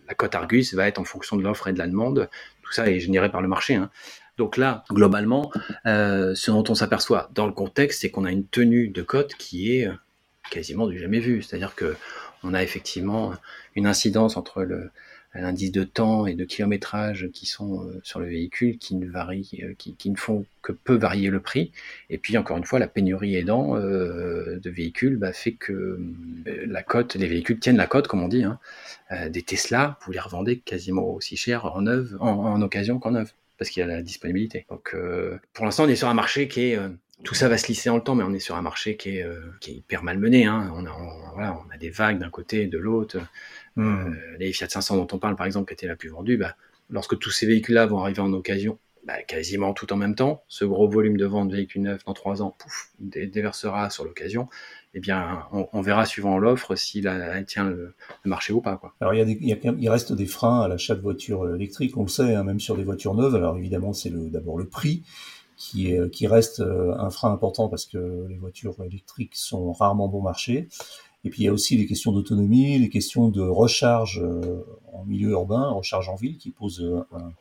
la 0.09 0.15
cote 0.15 0.35
Argus 0.35 0.75
va 0.75 0.89
être 0.89 0.99
en 0.99 1.05
fonction 1.05 1.37
de 1.37 1.43
l'offre 1.43 1.69
et 1.69 1.73
de 1.73 1.79
la 1.79 1.87
demande. 1.87 2.29
Tout 2.63 2.73
ça 2.73 2.89
est 2.89 3.01
généré 3.01 3.31
par 3.31 3.43
le 3.43 3.49
marché. 3.49 3.75
Hein. 3.75 3.91
Donc 4.39 4.57
là, 4.57 4.85
globalement, 4.91 5.53
euh, 5.87 6.35
ce 6.35 6.51
dont 6.51 6.65
on 6.69 6.75
s'aperçoit 6.75 7.31
dans 7.35 7.47
le 7.47 7.53
contexte, 7.53 8.01
c'est 8.01 8.11
qu'on 8.11 8.25
a 8.25 8.33
une 8.33 8.47
tenue 8.47 8.89
de 8.89 9.03
cote 9.03 9.35
qui 9.35 9.77
est 9.77 9.87
euh, 9.87 9.93
quasiment 10.51 10.87
du 10.87 10.99
jamais 10.99 11.21
vu. 11.21 11.43
C'est-à-dire 11.43 11.75
que 11.75 11.97
on 12.43 12.55
a 12.55 12.63
effectivement 12.63 13.35
une 13.77 13.87
incidence 13.87 14.37
entre 14.37 14.63
le, 14.63 14.91
l'indice 15.41 15.73
de 15.73 15.85
temps 15.85 16.27
et 16.27 16.35
de 16.35 16.45
kilométrage 16.45 17.29
qui 17.33 17.47
sont 17.47 17.85
euh, 17.85 18.01
sur 18.03 18.21
le 18.21 18.27
véhicule 18.27 18.77
qui 18.79 18.95
ne 18.97 19.09
varient, 19.09 19.63
euh, 19.63 19.75
qui, 19.77 20.11
ne 20.11 20.17
font 20.17 20.45
que 20.61 20.73
peu 20.73 20.95
varier 20.95 21.31
le 21.31 21.41
prix. 21.41 21.73
Et 22.11 22.19
puis 22.19 22.37
encore 22.37 22.59
une 22.59 22.65
fois, 22.65 22.79
la 22.79 22.87
pénurie 22.87 23.37
aidant 23.37 23.77
euh, 23.77 24.59
de 24.61 24.71
véhicules 24.71 25.17
bah, 25.17 25.33
fait 25.33 25.53
que 25.53 25.99
la 26.45 26.83
cote, 26.83 27.15
les 27.15 27.27
véhicules 27.27 27.59
tiennent 27.59 27.79
la 27.79 27.87
cote, 27.87 28.09
comme 28.09 28.23
on 28.23 28.29
dit. 28.29 28.45
Hein. 28.45 28.59
des 29.31 29.43
Tesla, 29.43 29.99
vous 30.05 30.13
les 30.13 30.21
revendez 30.21 30.59
quasiment 30.59 31.09
aussi 31.09 31.37
cher 31.37 31.65
en 31.65 31.83
neuve, 31.83 32.17
en, 32.21 32.61
occasion 32.61 32.99
qu'en 32.99 33.13
neuve, 33.13 33.33
parce 33.59 33.71
qu'il 33.71 33.81
y 33.81 33.85
a 33.85 33.87
la 33.87 34.03
disponibilité. 34.03 34.67
Donc 34.69 34.95
pour 35.53 35.65
l'instant, 35.65 35.85
on 35.85 35.89
est 35.89 35.97
sur 35.97 36.09
un 36.09 36.15
marché 36.15 36.49
qui 36.49 36.73
est 36.73 36.79
tout 37.25 37.35
ça 37.35 37.49
va 37.49 37.57
se 37.57 37.69
lisser 37.69 37.89
dans 37.89 37.97
le 37.97 38.03
temps, 38.03 38.17
mais 38.17 38.25
on 38.25 38.33
est 38.33 38.41
sur 38.41 38.57
un 38.57 38.63
marché 38.63 38.97
qui 38.97 39.19
est, 39.19 39.27
qui 39.61 39.71
est 39.71 39.75
hyper 39.75 40.03
malmené. 40.03 40.45
Hein. 40.45 40.73
On, 40.75 40.85
a, 40.87 40.91
voilà, 41.35 41.57
on 41.67 41.73
a 41.73 41.77
des 41.79 41.91
vagues 41.91 42.19
d'un 42.19 42.31
côté 42.31 42.63
et 42.63 42.67
de 42.67 42.79
l'autre. 42.79 43.19
Hmm. 43.77 44.13
Euh, 44.13 44.37
les 44.39 44.53
Fiat 44.53 44.69
500 44.69 44.97
dont 44.97 45.09
on 45.13 45.19
parle, 45.19 45.37
par 45.37 45.47
exemple, 45.47 45.69
qui 45.69 45.75
était 45.75 45.87
la 45.87 45.97
plus 45.97 46.11
vendue, 46.11 46.37
bah, 46.37 46.57
lorsque 46.91 47.19
tous 47.19 47.31
ces 47.31 47.47
véhicules-là 47.47 47.87
vont 47.87 48.01
arriver 48.01 48.21
en 48.21 48.33
occasion, 48.33 48.79
bah, 49.05 49.21
quasiment 49.23 49.73
tout 49.73 49.93
en 49.93 49.97
même 49.97 50.15
temps, 50.15 50.45
ce 50.47 50.65
gros 50.65 50.89
volume 50.89 51.17
de 51.17 51.27
vente 51.27 51.49
de 51.49 51.57
véhicules 51.57 51.83
neufs 51.83 52.05
dans 52.05 52.13
trois 52.13 52.41
ans, 52.41 52.55
pouf, 52.57 52.93
déversera 53.01 53.91
sur 53.91 54.05
l'occasion. 54.05 54.49
Eh 54.95 55.01
bien, 55.01 55.47
on, 55.51 55.81
verra 55.81 56.05
suivant 56.05 56.39
l'offre 56.39 56.77
s'il 56.77 57.11
tient 57.47 57.65
le, 57.65 57.95
marché 58.25 58.53
ou 58.53 58.61
pas. 58.61 58.77
Quoi. 58.77 58.95
Alors, 59.01 59.15
il, 59.15 59.19
y 59.19 59.53
a 59.53 59.57
il, 59.57 59.89
reste 59.89 60.13
des 60.13 60.27
freins 60.27 60.61
à 60.61 60.69
l'achat 60.69 60.95
de 60.95 61.01
voitures 61.01 61.45
euh, 61.45 61.57
électriques, 61.57 61.97
on 61.97 62.03
le 62.03 62.09
sait, 62.09 62.35
hein, 62.35 62.45
même 62.45 62.61
sur 62.61 62.77
des 62.77 62.85
voitures 62.85 63.15
neuves. 63.15 63.35
Alors, 63.35 63.57
évidemment, 63.57 63.93
c'est 63.93 64.11
d'abord 64.31 64.59
le 64.59 64.69
prix 64.69 65.03
qui, 65.57 65.93
est, 65.93 66.11
qui 66.11 66.27
reste 66.27 66.61
euh, 66.61 66.95
un 66.99 67.11
frein 67.11 67.33
important 67.33 67.69
parce 67.69 67.87
que 67.87 68.27
les 68.29 68.37
voitures 68.37 68.77
électriques 68.85 69.35
sont 69.35 69.73
rarement 69.73 70.09
bon 70.09 70.21
marché. 70.21 70.69
Et 71.25 71.31
puis 71.31 71.43
il 71.43 71.45
y 71.45 71.49
a 71.49 71.53
aussi 71.53 71.77
les 71.77 71.87
questions 71.87 72.13
d'autonomie, 72.13 72.79
les 72.79 72.89
questions 72.89 73.29
de 73.29 73.43
recharge 73.43 74.21
euh, 74.23 74.65
en 74.93 75.05
milieu 75.05 75.31
urbain, 75.31 75.71
recharge 75.71 76.09
en 76.09 76.17
ville, 76.17 76.37
qui 76.37 76.51
posent 76.51 76.83
euh, 76.83 77.05
un, 77.13 77.33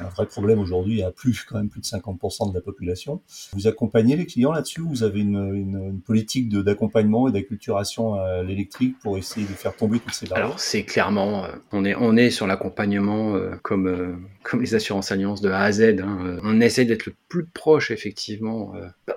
un 0.00 0.08
vrai 0.08 0.26
problème 0.26 0.58
aujourd'hui 0.58 1.02
à 1.02 1.10
plus 1.10 1.44
quand 1.44 1.56
même 1.56 1.68
plus 1.68 1.80
de 1.80 1.86
50% 1.86 2.50
de 2.50 2.54
la 2.54 2.60
population. 2.60 3.20
Vous 3.52 3.66
accompagnez 3.66 4.16
les 4.16 4.26
clients 4.26 4.52
là-dessus 4.52 4.82
Vous 4.82 5.02
avez 5.02 5.20
une, 5.20 5.54
une, 5.54 5.88
une 5.88 6.00
politique 6.00 6.48
d'accompagnement 6.48 7.28
et 7.28 7.32
d'acculturation 7.32 8.14
à 8.14 8.42
l'électrique 8.42 8.98
pour 9.00 9.18
essayer 9.18 9.46
de 9.46 9.52
faire 9.52 9.74
tomber 9.74 9.98
toutes 10.00 10.14
ces 10.14 10.26
barrières? 10.26 10.46
Alors 10.46 10.60
c'est 10.60 10.84
clairement, 10.84 11.44
euh, 11.44 11.48
on 11.72 11.84
est 11.84 11.94
on 11.94 12.16
est 12.16 12.30
sur 12.30 12.46
l'accompagnement 12.46 13.34
euh, 13.34 13.56
comme 13.62 13.86
euh, 13.86 14.16
comme 14.42 14.60
les 14.60 14.74
assurances 14.74 15.10
alliances 15.10 15.40
de 15.40 15.50
A 15.50 15.60
à 15.60 15.72
Z. 15.72 16.00
Hein, 16.00 16.38
on 16.42 16.60
essaie 16.60 16.84
d'être 16.84 17.06
le 17.06 17.14
plus 17.28 17.46
proche 17.46 17.90
effectivement, 17.90 18.74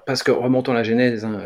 parce 0.07 0.23
que 0.23 0.31
remontons 0.31 0.73
la 0.73 0.81
genèse, 0.81 1.23
hein, 1.23 1.39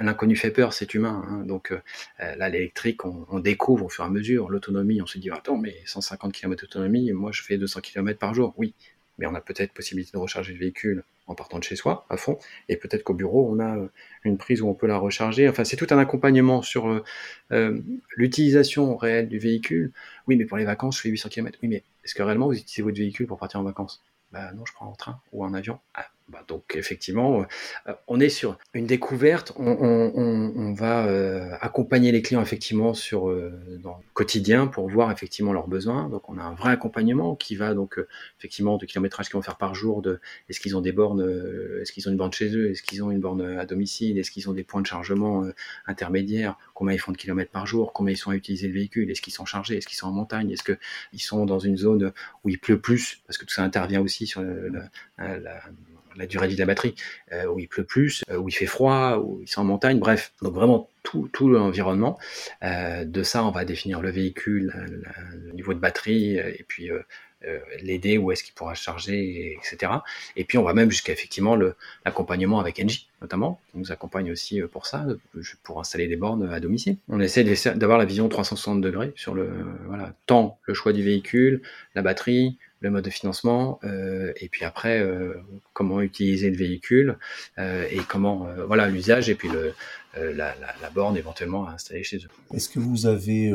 l'inconnu 0.00 0.36
fait 0.36 0.50
peur, 0.50 0.72
c'est 0.72 0.94
humain. 0.94 1.22
Hein, 1.28 1.44
donc 1.44 1.74
là 2.18 2.48
l'électrique, 2.48 3.04
on, 3.04 3.26
on, 3.28 3.38
découvre 3.38 3.84
au 3.84 3.88
fur 3.90 4.04
et 4.04 4.06
à 4.06 4.10
mesure 4.10 4.48
l'autonomie. 4.48 5.02
On 5.02 5.06
se 5.06 5.18
dit 5.18 5.30
attends 5.30 5.58
mais 5.58 5.74
150 5.84 6.32
km 6.32 6.62
d'autonomie, 6.62 7.12
moi 7.12 7.30
je 7.30 7.42
fais 7.42 7.58
200 7.58 7.80
km 7.82 8.18
par 8.18 8.32
jour. 8.32 8.54
Oui, 8.56 8.74
mais 9.18 9.26
on 9.26 9.34
a 9.34 9.40
peut-être 9.40 9.72
possibilité 9.72 10.12
de 10.12 10.18
recharger 10.18 10.52
le 10.52 10.58
véhicule 10.58 11.04
en 11.26 11.34
partant 11.34 11.58
de 11.58 11.64
chez 11.64 11.76
soi 11.76 12.06
à 12.08 12.16
fond, 12.16 12.38
et 12.68 12.76
peut-être 12.76 13.02
qu'au 13.02 13.14
bureau 13.14 13.48
on 13.50 13.58
a 13.58 13.76
euh, 13.76 13.88
une 14.24 14.38
prise 14.38 14.62
où 14.62 14.68
on 14.68 14.74
peut 14.74 14.86
la 14.86 14.98
recharger. 14.98 15.48
Enfin, 15.48 15.64
c'est 15.64 15.76
tout 15.76 15.86
un 15.90 15.98
accompagnement 15.98 16.62
sur 16.62 16.88
euh, 16.88 17.04
euh, 17.52 17.80
l'utilisation 18.16 18.96
réelle 18.96 19.28
du 19.28 19.38
véhicule. 19.38 19.92
Oui, 20.26 20.36
mais 20.36 20.44
pour 20.44 20.56
les 20.56 20.64
vacances, 20.64 20.98
je 20.98 21.02
fais 21.02 21.08
800 21.08 21.28
km. 21.30 21.58
Oui, 21.62 21.68
mais 21.68 21.82
est-ce 22.04 22.14
que 22.14 22.22
réellement 22.22 22.46
vous 22.46 22.54
utilisez 22.56 22.82
votre 22.82 22.98
véhicule 22.98 23.26
pour 23.26 23.38
partir 23.38 23.60
en 23.60 23.64
vacances? 23.64 24.02
Bah 24.32 24.52
non, 24.52 24.64
je 24.64 24.72
prends 24.72 24.86
en 24.86 24.94
train 24.94 25.20
ou 25.32 25.44
en 25.44 25.54
avion. 25.54 25.78
Ah, 25.94 26.06
bah, 26.28 26.44
donc 26.48 26.74
effectivement, 26.74 27.46
euh, 27.86 27.92
on 28.08 28.18
est 28.18 28.28
sur 28.28 28.58
une 28.74 28.86
découverte. 28.86 29.52
On, 29.56 30.72
va 30.76 31.06
euh, 31.06 31.52
accompagner 31.60 32.10
les 32.10 32.20
clients 32.20 32.42
effectivement 32.42 32.94
sur 32.94 33.28
euh, 33.28 33.52
dans 33.80 33.96
le 33.96 34.02
quotidien 34.12 34.66
pour 34.66 34.88
voir 34.88 35.12
effectivement 35.12 35.52
leurs 35.52 35.68
besoins. 35.68 36.08
Donc 36.08 36.28
on 36.28 36.36
a 36.36 36.42
un 36.42 36.54
vrai 36.54 36.72
accompagnement 36.72 37.36
qui 37.36 37.54
va 37.54 37.74
donc 37.74 38.00
effectivement 38.38 38.76
de 38.76 38.86
kilométrage 38.86 39.26
qu'ils 39.26 39.36
vont 39.36 39.42
faire 39.42 39.56
par 39.56 39.76
jour, 39.76 40.02
de 40.02 40.20
est-ce 40.48 40.58
qu'ils 40.58 40.76
ont 40.76 40.80
des 40.80 40.90
bornes, 40.90 41.22
est-ce 41.80 41.92
qu'ils 41.92 42.08
ont 42.08 42.10
une 42.10 42.16
borne 42.16 42.32
chez 42.32 42.54
eux, 42.56 42.70
est-ce 42.70 42.82
qu'ils 42.82 43.04
ont 43.04 43.12
une 43.12 43.20
borne 43.20 43.42
à 43.42 43.64
domicile, 43.64 44.18
est-ce 44.18 44.32
qu'ils 44.32 44.50
ont 44.50 44.52
des 44.52 44.64
points 44.64 44.82
de 44.82 44.86
chargement 44.86 45.44
intermédiaires, 45.86 46.56
combien 46.74 46.94
ils 46.94 46.98
font 46.98 47.12
de 47.12 47.16
kilomètres 47.16 47.52
par 47.52 47.66
jour, 47.66 47.92
combien 47.92 48.12
ils 48.12 48.18
sont 48.18 48.30
à 48.30 48.36
utiliser 48.36 48.66
le 48.66 48.74
véhicule, 48.74 49.10
est-ce 49.10 49.22
qu'ils 49.22 49.32
sont 49.32 49.46
chargés, 49.46 49.76
est-ce 49.76 49.86
qu'ils 49.86 49.98
sont 49.98 50.08
en 50.08 50.12
montagne, 50.12 50.50
est-ce 50.50 50.64
qu'ils 50.64 51.22
sont 51.22 51.46
dans 51.46 51.60
une 51.60 51.76
zone 51.76 52.12
où 52.42 52.48
il 52.48 52.58
pleut 52.58 52.80
plus, 52.80 53.22
parce 53.26 53.38
que 53.38 53.44
tout 53.44 53.54
ça 53.54 53.62
intervient 53.62 54.00
aussi 54.00 54.26
sur 54.26 54.42
la 54.42 54.90
la 55.18 55.62
durée 56.24 56.46
de 56.46 56.50
vie 56.50 56.56
de 56.56 56.60
la 56.60 56.66
batterie, 56.66 56.94
euh, 57.32 57.44
où 57.46 57.58
il 57.58 57.68
pleut 57.68 57.84
plus, 57.84 58.22
euh, 58.30 58.38
où 58.38 58.48
il 58.48 58.52
fait 58.52 58.66
froid, 58.66 59.18
où 59.18 59.40
ils 59.42 59.48
sont 59.48 59.60
en 59.60 59.64
montagne, 59.64 59.98
bref. 59.98 60.32
Donc 60.40 60.54
vraiment 60.54 60.88
tout, 61.02 61.28
tout 61.32 61.50
l'environnement. 61.50 62.18
Euh, 62.62 63.04
de 63.04 63.22
ça, 63.22 63.44
on 63.44 63.50
va 63.50 63.64
définir 63.64 64.00
le 64.00 64.10
véhicule, 64.10 64.72
le 65.34 65.52
niveau 65.52 65.74
de 65.74 65.78
batterie, 65.78 66.36
et 66.36 66.64
puis 66.66 66.90
l'aider, 67.80 68.18
où 68.18 68.32
est-ce 68.32 68.42
qu'il 68.42 68.54
pourra 68.54 68.74
charger, 68.74 69.56
etc. 69.56 69.92
Et 70.34 70.42
puis 70.42 70.58
on 70.58 70.64
va 70.64 70.74
même 70.74 70.90
jusqu'à 70.90 71.12
effectivement 71.12 71.56
l'accompagnement 72.04 72.58
avec 72.58 72.80
Engie, 72.80 73.08
notamment, 73.22 73.60
qui 73.70 73.78
nous 73.78 73.92
accompagne 73.92 74.32
aussi 74.32 74.60
pour 74.62 74.86
ça, 74.86 75.06
pour 75.62 75.78
installer 75.78 76.08
des 76.08 76.16
bornes 76.16 76.50
à 76.50 76.58
domicile. 76.58 76.96
On 77.08 77.20
essaie 77.20 77.44
d'avoir 77.76 77.98
la 77.98 78.04
vision 78.04 78.28
360 78.28 78.80
degrés 78.80 79.12
sur 79.14 79.34
le 79.34 79.48
voilà, 79.86 80.12
tant 80.26 80.58
le 80.64 80.74
choix 80.74 80.92
du 80.92 81.04
véhicule, 81.04 81.62
la 81.94 82.02
batterie, 82.02 82.58
le 82.80 82.90
mode 82.90 83.04
de 83.04 83.10
financement, 83.10 83.78
euh, 83.84 84.32
et 84.36 84.48
puis 84.48 84.64
après 84.64 85.00
euh, 85.00 85.34
comment 85.72 86.00
utiliser 86.00 86.50
le 86.50 86.56
véhicule 86.56 87.18
euh, 87.58 87.86
et 87.90 88.00
comment 88.08 88.46
voilà 88.66 88.88
l'usage 88.88 89.30
et 89.30 89.34
puis 89.34 89.48
le, 89.48 89.72
la, 90.34 90.54
borne 90.94 91.16
éventuellement 91.16 91.66
à 91.66 91.72
installer 91.72 92.02
chez 92.02 92.18
eux. 92.18 92.28
Est-ce 92.54 92.68
que 92.68 92.78
vous 92.78 93.06
avez 93.06 93.52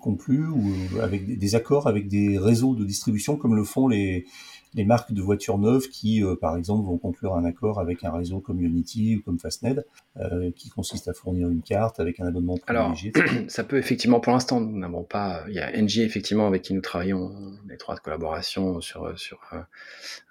conclu 0.00 0.46
ou 0.46 0.74
avec 1.02 1.38
des 1.38 1.54
accords 1.54 1.86
avec 1.86 2.08
des 2.08 2.38
réseaux 2.38 2.74
de 2.74 2.84
distribution 2.84 3.36
comme 3.36 3.54
le 3.54 3.64
font 3.64 3.88
les 3.88 4.26
les 4.74 4.84
marques 4.84 5.12
de 5.12 5.22
voitures 5.22 5.58
neuves 5.58 5.88
qui, 5.88 6.22
euh, 6.22 6.36
par 6.36 6.56
exemple, 6.56 6.86
vont 6.86 6.98
conclure 6.98 7.34
un 7.34 7.44
accord 7.44 7.80
avec 7.80 8.04
un 8.04 8.12
réseau 8.12 8.40
comme 8.40 8.60
Unity 8.60 9.16
ou 9.16 9.22
comme 9.22 9.38
Fastned, 9.38 9.84
euh, 10.18 10.50
qui 10.54 10.68
consiste 10.68 11.08
à 11.08 11.12
fournir 11.12 11.48
une 11.48 11.62
carte 11.62 12.00
avec 12.00 12.20
un 12.20 12.26
abonnement 12.26 12.56
privilégié. 12.56 13.12
Alors, 13.14 13.30
ça 13.48 13.64
peut 13.64 13.78
effectivement, 13.78 14.20
pour 14.20 14.32
l'instant, 14.32 14.60
nous 14.60 14.78
n'avons 14.78 15.04
pas. 15.04 15.44
Il 15.48 15.54
y 15.54 15.60
a 15.60 15.70
NG 15.70 15.98
effectivement 15.98 16.46
avec 16.46 16.62
qui 16.62 16.74
nous 16.74 16.80
travaillons 16.80 17.32
en 17.66 17.70
étroite 17.70 18.00
collaboration 18.00 18.80
sur 18.80 19.18
sur 19.18 19.40
euh, 19.52 19.58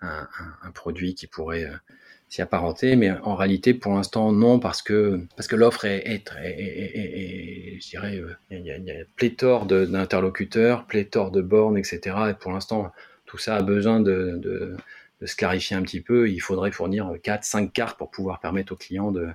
un, 0.01 0.27
un, 0.63 0.71
produit 0.71 1.15
qui 1.15 1.27
pourrait 1.27 1.67
s'y 2.29 2.41
apparenter, 2.41 2.95
mais 2.95 3.11
en 3.23 3.35
réalité, 3.35 3.73
pour 3.73 3.93
l'instant, 3.93 4.31
non, 4.31 4.59
parce 4.59 4.81
que 4.81 5.21
parce 5.35 5.47
que 5.47 5.55
l'offre 5.55 5.85
est, 5.85 6.03
est, 6.05 6.25
très, 6.25 6.55
je 7.79 7.89
dirais, 7.89 8.21
il 8.51 8.65
y 8.65 8.71
a, 8.71 8.77
il 8.77 8.85
y 8.85 8.91
a 8.91 8.95
pléthore 9.15 9.65
d'interlocuteurs, 9.65 10.85
pléthore 10.85 11.31
de 11.31 11.41
bornes, 11.41 11.77
etc. 11.77 12.15
Et 12.29 12.33
pour 12.33 12.51
l'instant, 12.51 12.91
tout 13.27 13.37
ça 13.37 13.57
a 13.57 13.61
besoin 13.61 13.99
de, 13.99 14.75
se 15.23 15.35
clarifier 15.35 15.75
un 15.75 15.83
petit 15.83 16.01
peu. 16.01 16.29
Il 16.29 16.39
faudrait 16.39 16.71
fournir 16.71 17.11
4, 17.21 17.43
5 17.43 17.71
cartes 17.71 17.97
pour 17.97 18.09
pouvoir 18.09 18.39
permettre 18.39 18.73
aux 18.73 18.77
clients 18.77 19.11
de, 19.11 19.29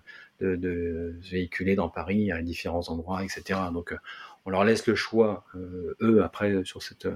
véhiculer 1.31 1.77
dans 1.77 1.89
Paris 1.89 2.33
à 2.33 2.43
différents 2.43 2.89
endroits, 2.89 3.23
etc. 3.23 3.61
Donc, 3.73 3.93
euh, 3.93 3.97
on 4.45 4.51
leur 4.51 4.65
laisse 4.65 4.85
le 4.89 4.97
choix, 4.97 5.45
euh, 5.55 5.95
eux, 6.01 6.25
après, 6.25 6.65
sur 6.65 6.83
cet 6.83 7.07
euh, 7.07 7.15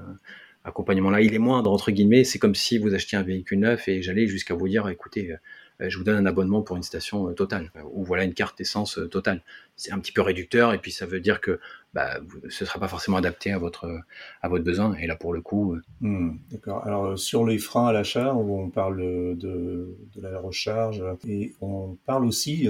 accompagnement-là. 0.62 1.22
Il 1.22 1.34
est 1.34 1.40
moindre, 1.40 1.72
entre 1.72 1.90
guillemets. 1.90 2.22
C'est 2.22 2.38
comme 2.38 2.54
si 2.54 2.78
vous 2.78 2.94
achetiez 2.94 3.18
un 3.18 3.24
véhicule 3.24 3.58
neuf 3.58 3.88
et 3.88 4.00
j'allais 4.00 4.28
jusqu'à 4.28 4.54
vous 4.54 4.68
dire, 4.68 4.88
écoutez, 4.88 5.34
je 5.80 5.98
vous 5.98 6.04
donne 6.04 6.16
un 6.16 6.26
abonnement 6.26 6.62
pour 6.62 6.76
une 6.76 6.82
station 6.82 7.28
euh, 7.28 7.32
totale, 7.32 7.70
euh, 7.76 7.80
ou 7.92 8.04
voilà 8.04 8.24
une 8.24 8.34
carte 8.34 8.60
essence 8.60 8.98
totale. 9.10 9.42
C'est 9.76 9.92
un 9.92 9.98
petit 9.98 10.12
peu 10.12 10.22
réducteur, 10.22 10.72
et 10.72 10.78
puis 10.78 10.90
ça 10.90 11.06
veut 11.06 11.20
dire 11.20 11.40
que 11.40 11.60
bah, 11.92 12.18
ce 12.48 12.64
ne 12.64 12.66
sera 12.66 12.78
pas 12.78 12.88
forcément 12.88 13.16
adapté 13.18 13.52
à 13.52 13.58
votre, 13.58 14.00
à 14.42 14.48
votre 14.48 14.64
besoin. 14.64 14.94
Et 14.96 15.06
là, 15.06 15.16
pour 15.16 15.32
le 15.34 15.40
coup. 15.40 15.76
Hmm, 16.00 16.36
d'accord. 16.50 16.86
Alors, 16.86 17.18
sur 17.18 17.44
les 17.44 17.58
freins 17.58 17.88
à 17.88 17.92
l'achat, 17.92 18.34
on 18.34 18.70
parle 18.70 18.96
de, 18.96 19.34
de, 19.34 20.20
la 20.20 20.38
recharge, 20.38 21.02
et 21.28 21.54
on 21.60 21.96
parle 22.06 22.24
aussi 22.24 22.68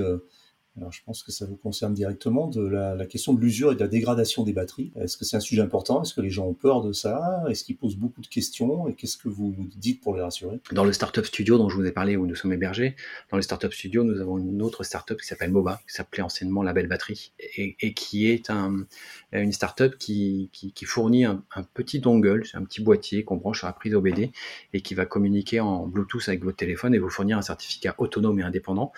alors, 0.78 0.92
je 0.92 1.00
pense 1.04 1.22
que 1.22 1.32
ça 1.32 1.46
vous 1.46 1.56
concerne 1.56 1.94
directement 1.94 2.48
de 2.48 2.60
la, 2.60 3.06
question 3.06 3.32
de 3.32 3.40
l'usure 3.40 3.72
et 3.72 3.76
de 3.76 3.80
la 3.80 3.88
dégradation 3.88 4.42
des 4.42 4.52
batteries. 4.52 4.92
Est-ce 5.00 5.16
que 5.16 5.24
c'est 5.24 5.36
un 5.36 5.40
sujet 5.40 5.62
important? 5.62 6.02
Est-ce 6.02 6.12
que 6.12 6.20
les 6.20 6.28
gens 6.28 6.46
ont 6.46 6.54
peur 6.54 6.82
de 6.82 6.92
ça? 6.92 7.44
Est-ce 7.48 7.64
qu'ils 7.64 7.78
posent 7.78 7.96
beaucoup 7.96 8.20
de 8.20 8.26
questions? 8.26 8.86
Et 8.86 8.94
qu'est-ce 8.94 9.16
que 9.16 9.30
vous 9.30 9.54
dites 9.76 10.02
pour 10.02 10.14
les 10.14 10.20
rassurer? 10.20 10.60
Dans 10.72 10.84
le 10.84 10.92
Startup 10.92 11.24
Studio 11.24 11.56
dont 11.56 11.70
je 11.70 11.76
vous 11.76 11.86
ai 11.86 11.92
parlé, 11.92 12.16
où 12.16 12.26
nous 12.26 12.34
sommes 12.34 12.52
hébergés, 12.52 12.94
dans 13.30 13.38
le 13.38 13.42
Startup 13.42 13.72
Studio, 13.72 14.04
nous 14.04 14.20
avons 14.20 14.36
une 14.36 14.60
autre 14.60 14.84
startup 14.84 15.18
qui 15.18 15.26
s'appelle 15.26 15.50
MOBA, 15.50 15.80
qui 15.88 15.94
s'appelait 15.94 16.22
anciennement 16.22 16.62
La 16.62 16.74
Belle 16.74 16.88
Batterie, 16.88 17.32
et, 17.56 17.94
qui 17.94 18.28
est 18.28 18.50
un, 18.50 18.84
une 19.32 19.52
startup 19.52 19.96
qui, 19.96 20.50
qui, 20.52 20.72
qui 20.72 20.84
fournit 20.84 21.24
un, 21.24 21.42
petit 21.72 22.00
dongle, 22.00 22.44
c'est 22.44 22.58
un 22.58 22.64
petit 22.64 22.82
boîtier 22.82 23.24
qu'on 23.24 23.36
branche 23.36 23.58
sur 23.58 23.66
la 23.66 23.72
prise 23.72 23.94
OBD 23.94 24.30
et 24.74 24.80
qui 24.82 24.94
va 24.94 25.06
communiquer 25.06 25.60
en 25.60 25.86
Bluetooth 25.86 26.28
avec 26.28 26.44
votre 26.44 26.56
téléphone 26.56 26.94
et 26.94 26.98
vous 26.98 27.08
fournir 27.08 27.38
un 27.38 27.42
certificat 27.42 27.94
autonome 27.96 28.40
et 28.40 28.42
indépendant. 28.42 28.92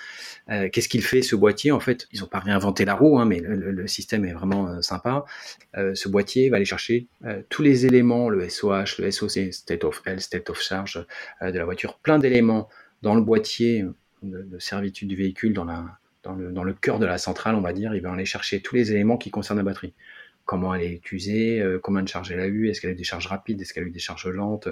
Euh, 0.51 0.69
qu'est-ce 0.71 0.89
qu'il 0.89 1.03
fait 1.03 1.23
ce 1.23 1.37
boîtier? 1.37 1.68
En 1.73 1.81
fait, 1.81 2.07
ils 2.13 2.21
n'ont 2.21 2.27
pas 2.27 2.39
réinventé 2.39 2.85
la 2.85 2.95
roue, 2.95 3.19
hein, 3.19 3.25
mais 3.25 3.41
le, 3.41 3.87
système 3.87 4.25
est 4.25 4.33
vraiment 4.33 4.69
euh, 4.69 4.83
sympa. 4.83 5.25
Euh, 5.77 5.95
ce 5.95 6.09
boîtier 6.09 6.51
va 6.51 6.57
aller 6.57 6.65
chercher 6.65 7.07
euh, 7.25 7.43
tous 7.49 7.63
les 7.63 7.87
éléments, 7.87 8.29
le 8.29 8.49
SOH, 8.49 8.99
le 8.99 9.11
SOC, 9.11 9.53
State 9.53 9.85
of 9.85 10.03
Health, 10.07 10.21
State 10.21 10.51
of 10.51 10.61
Charge 10.61 11.07
de 11.41 11.59
la 11.59 11.65
voiture, 11.65 11.99
plein 11.99 12.19
d'éléments 12.19 12.69
dans 13.03 13.15
le 13.15 13.23
boîtier 13.23 13.85
de, 14.23 14.59
servitude 14.59 15.09
du 15.09 15.17
véhicule, 15.17 15.53
dans, 15.53 15.65
le 15.65 16.73
cœur 16.75 16.99
de 16.99 17.07
la 17.07 17.19
centrale, 17.19 17.55
on 17.55 17.61
va 17.61 17.73
dire. 17.73 17.95
Il 17.95 18.03
va 18.03 18.13
aller 18.13 18.25
chercher 18.25 18.61
tous 18.61 18.75
les 18.75 18.93
éléments 18.93 19.17
qui 19.17 19.31
concernent 19.31 19.59
la 19.59 19.65
batterie 19.65 19.95
comment 20.45 20.75
elle 20.75 20.83
est 20.83 21.13
usée, 21.13 21.63
combien 21.83 22.03
de 22.03 22.09
charges 22.09 22.33
elle 22.33 22.41
a 22.41 22.47
eu, 22.47 22.71
est-ce 22.71 22.81
qu'elle 22.81 22.91
a 22.91 22.93
eu 22.95 22.97
des 22.97 23.05
charges 23.05 23.27
rapides, 23.27 23.61
est-ce 23.61 23.75
qu'elle 23.75 23.85
a 23.85 23.87
eu 23.87 23.91
des 23.91 23.99
charges 23.99 24.27
lentes, 24.29 24.69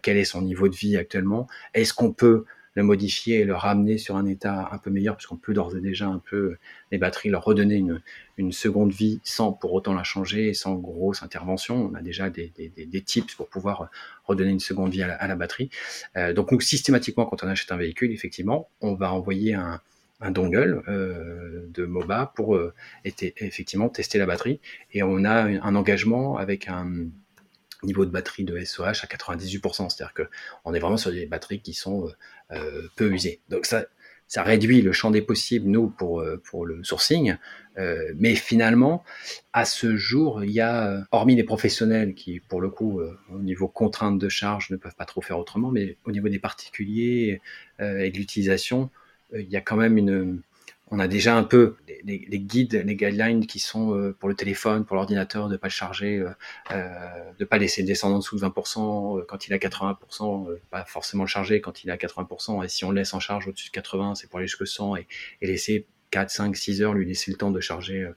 quel 0.00 0.16
est 0.16 0.24
son 0.24 0.40
niveau 0.40 0.68
de 0.68 0.76
vie 0.76 0.96
actuellement, 0.96 1.48
est-ce 1.74 1.92
qu'on 1.92 2.12
peut 2.12 2.44
le 2.76 2.82
modifier 2.82 3.40
et 3.40 3.44
le 3.44 3.54
ramener 3.54 3.98
sur 3.98 4.16
un 4.16 4.26
état 4.26 4.68
un 4.70 4.78
peu 4.78 4.90
meilleur, 4.90 5.16
puisqu'on 5.16 5.36
peut 5.36 5.54
d'ores 5.54 5.76
et 5.76 5.80
déjà 5.80 6.06
un 6.06 6.22
peu 6.30 6.56
les 6.92 6.98
batteries 6.98 7.30
leur 7.30 7.42
redonner 7.42 7.74
une, 7.74 8.00
une 8.36 8.52
seconde 8.52 8.92
vie 8.92 9.18
sans 9.24 9.52
pour 9.52 9.72
autant 9.72 9.94
la 9.94 10.04
changer 10.04 10.54
sans 10.54 10.74
grosse 10.74 11.22
intervention. 11.22 11.90
On 11.90 11.94
a 11.94 12.02
déjà 12.02 12.30
des, 12.30 12.52
des, 12.56 13.00
tips 13.00 13.34
pour 13.34 13.48
pouvoir 13.48 13.88
redonner 14.24 14.50
une 14.50 14.60
seconde 14.60 14.92
vie 14.92 15.02
à 15.02 15.26
la, 15.26 15.36
batterie. 15.36 15.70
Euh, 16.16 16.32
donc 16.32 16.52
nous, 16.52 16.60
systématiquement, 16.60 17.24
quand 17.24 17.42
on 17.42 17.48
achète 17.48 17.72
un 17.72 17.76
véhicule, 17.76 18.12
effectivement, 18.12 18.68
on 18.80 18.94
va 18.94 19.12
envoyer 19.12 19.54
un, 19.54 19.80
un 20.20 20.30
dongle 20.30 20.82
euh, 20.88 21.66
de 21.72 21.86
MOBA 21.86 22.32
pour 22.34 22.56
euh, 22.56 22.74
effectivement 23.04 23.88
tester 23.88 24.18
la 24.18 24.26
batterie. 24.26 24.60
Et 24.92 25.02
on 25.02 25.24
a 25.24 25.44
un 25.44 25.74
engagement 25.74 26.36
avec 26.36 26.68
un 26.68 27.06
niveau 27.82 28.04
de 28.04 28.10
batterie 28.10 28.44
de 28.44 28.58
SOH 28.62 28.84
à 29.02 29.06
98%. 29.06 29.88
C'est-à-dire 29.88 30.12
qu'on 30.14 30.74
est 30.74 30.78
vraiment 30.78 30.96
sur 30.96 31.10
des 31.10 31.26
batteries 31.26 31.60
qui 31.60 31.74
sont 31.74 32.10
euh, 32.52 32.56
euh, 32.56 32.88
peu 32.96 33.12
usées. 33.12 33.40
Donc 33.48 33.66
ça, 33.66 33.86
réduit 34.36 34.82
le 34.82 34.92
champ 34.92 35.10
des 35.10 35.22
possibles, 35.22 35.68
nous, 35.68 35.88
pour, 35.88 36.20
euh, 36.20 36.40
pour 36.50 36.66
le 36.66 36.82
sourcing. 36.84 37.36
mais 38.16 38.34
finalement, 38.34 39.04
à 39.52 39.64
ce 39.64 39.96
jour, 39.96 40.42
il 40.42 40.50
y 40.50 40.60
a, 40.60 41.04
hormis 41.10 41.36
les 41.36 41.44
professionnels 41.44 42.14
qui, 42.14 42.40
pour 42.40 42.60
le 42.60 42.70
coup, 42.70 43.02
au 43.30 43.38
niveau 43.38 43.68
contrainte 43.68 44.18
de 44.18 44.28
charge, 44.30 44.70
ne 44.70 44.76
peuvent 44.76 44.94
pas 44.96 45.04
trop 45.04 45.20
faire 45.20 45.38
autrement, 45.38 45.70
mais 45.70 45.98
au 46.04 46.10
niveau 46.10 46.28
des 46.28 46.38
particuliers 46.38 47.42
et 47.78 48.10
de 48.10 48.16
l'utilisation, 48.16 48.88
il 49.34 49.50
y 49.50 49.56
a 49.56 49.60
quand 49.60 49.76
même 49.76 49.98
une, 49.98 50.40
on 50.88 50.98
a 51.00 51.08
déjà 51.08 51.36
un 51.36 51.42
peu 51.42 51.74
les, 52.04 52.38
guides, 52.38 52.82
les 52.86 52.94
guidelines 52.94 53.46
qui 53.46 53.58
sont 53.58 53.96
euh, 53.96 54.14
pour 54.18 54.28
le 54.28 54.36
téléphone, 54.36 54.84
pour 54.84 54.94
l'ordinateur, 54.94 55.48
de 55.48 55.56
pas 55.56 55.66
le 55.66 55.72
charger, 55.72 56.18
euh, 56.18 56.30
euh, 56.70 57.32
de 57.38 57.44
pas 57.44 57.58
laisser 57.58 57.82
descendre 57.82 58.14
en 58.14 58.18
dessous 58.18 58.36
de 58.36 58.44
20% 58.44 59.26
quand 59.26 59.48
il 59.48 59.52
a 59.52 59.58
80%, 59.58 60.56
pas 60.70 60.84
forcément 60.84 61.24
le 61.24 61.28
charger 61.28 61.60
quand 61.60 61.82
il 61.82 61.90
à 61.90 61.96
80%. 61.96 62.64
Et 62.64 62.68
si 62.68 62.84
on 62.84 62.90
le 62.90 63.00
laisse 63.00 63.14
en 63.14 63.20
charge 63.20 63.48
au-dessus 63.48 63.68
de 63.68 63.72
80, 63.72 64.14
c'est 64.14 64.28
pour 64.28 64.38
aller 64.38 64.46
jusque 64.46 64.66
100 64.66 64.96
et, 64.96 65.06
laisser 65.42 65.86
4, 66.12 66.30
5, 66.30 66.56
6 66.56 66.82
heures, 66.82 66.94
lui 66.94 67.04
laisser 67.04 67.32
le 67.32 67.36
temps 67.36 67.50
de 67.50 67.60
charger 67.60 68.08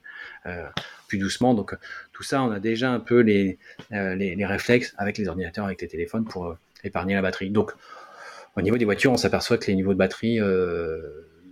plus 1.08 1.18
doucement. 1.18 1.54
Donc 1.54 1.74
tout 2.12 2.22
ça, 2.22 2.42
on 2.42 2.52
a 2.52 2.60
déjà 2.60 2.92
un 2.92 3.00
peu 3.00 3.20
les, 3.20 3.58
les, 3.90 4.36
les, 4.36 4.46
réflexes 4.46 4.94
avec 4.96 5.18
les 5.18 5.26
ordinateurs, 5.26 5.64
avec 5.64 5.82
les 5.82 5.88
téléphones 5.88 6.24
pour 6.24 6.56
épargner 6.84 7.14
la 7.14 7.22
batterie. 7.22 7.50
Donc 7.50 7.72
au 8.54 8.62
niveau 8.62 8.76
des 8.76 8.84
voitures, 8.84 9.10
on 9.10 9.16
s'aperçoit 9.16 9.58
que 9.58 9.66
les 9.66 9.74
niveaux 9.74 9.92
de 9.92 9.98
batterie 9.98 10.38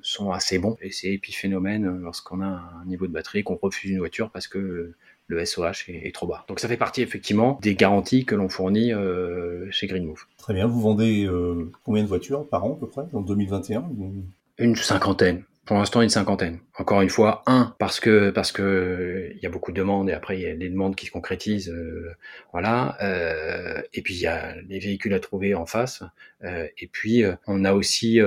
sont 0.09 0.31
assez 0.31 0.59
bons. 0.59 0.77
Et 0.81 0.91
c'est 0.91 1.13
épiphénomène 1.13 1.87
euh, 1.87 1.99
lorsqu'on 2.01 2.41
a 2.41 2.47
un 2.81 2.85
niveau 2.87 3.07
de 3.07 3.13
batterie 3.13 3.45
qu'on 3.45 3.59
refuse 3.61 3.91
une 3.91 3.99
voiture 3.99 4.31
parce 4.31 4.49
que 4.49 4.95
le 5.27 5.45
SOH 5.45 5.89
est, 5.89 6.15
trop 6.15 6.27
bas. 6.27 6.45
Donc 6.49 6.59
ça 6.59 6.69
fait 6.69 6.79
partie 6.79 7.03
effectivement 7.03 7.59
des 7.61 7.75
garanties 7.75 8.25
que 8.25 8.35
l'on 8.35 8.49
fournit 8.49 8.95
euh, 8.95 9.71
chez 9.71 9.87
Greenmove. 9.87 10.25
Très 10.39 10.55
bien, 10.55 10.67
vous 10.67 10.81
vendez 10.81 11.27
euh, 11.27 11.71
combien 11.85 12.03
de 12.03 12.09
voitures 12.09 12.49
par 12.49 12.65
an 12.65 12.75
à 12.75 12.81
peu 12.81 12.89
près 12.89 13.03
en 13.13 13.21
2021 13.21 13.91
Une 14.59 14.77
cinquantaine 14.77 15.45
Pour 15.69 15.77
l'instant, 15.77 16.01
une 16.01 16.09
cinquantaine. 16.09 16.61
Encore 16.79 17.03
une 17.03 17.11
fois, 17.11 17.43
un 17.45 17.77
parce 17.79 18.01
que 18.01 18.31
parce 18.31 18.53
que 18.53 19.31
il 19.35 19.43
y 19.43 19.45
a 19.45 19.51
beaucoup 19.51 19.71
de 19.71 19.77
demandes 19.77 20.09
et 20.09 20.15
après 20.15 20.39
il 20.39 20.43
y 20.43 20.47
a 20.47 20.55
des 20.55 20.71
demandes 20.71 20.97
qui 20.97 21.05
se 21.05 21.11
concrétisent, 21.11 21.69
euh, 21.69 22.11
voilà. 22.53 22.97
Euh, 23.03 23.83
et 23.93 24.01
puis 24.01 24.15
il 24.15 24.21
y 24.23 24.27
a 24.27 24.55
les 24.67 24.79
véhicules 24.79 25.13
à 25.13 25.21
trouver 25.21 25.55
en 25.55 25.67
face. 25.67 26.03
Euh, 26.43 26.67
et 26.79 26.87
puis 26.87 27.23
on 27.47 27.67
a 27.67 27.75
aussi 27.75 28.19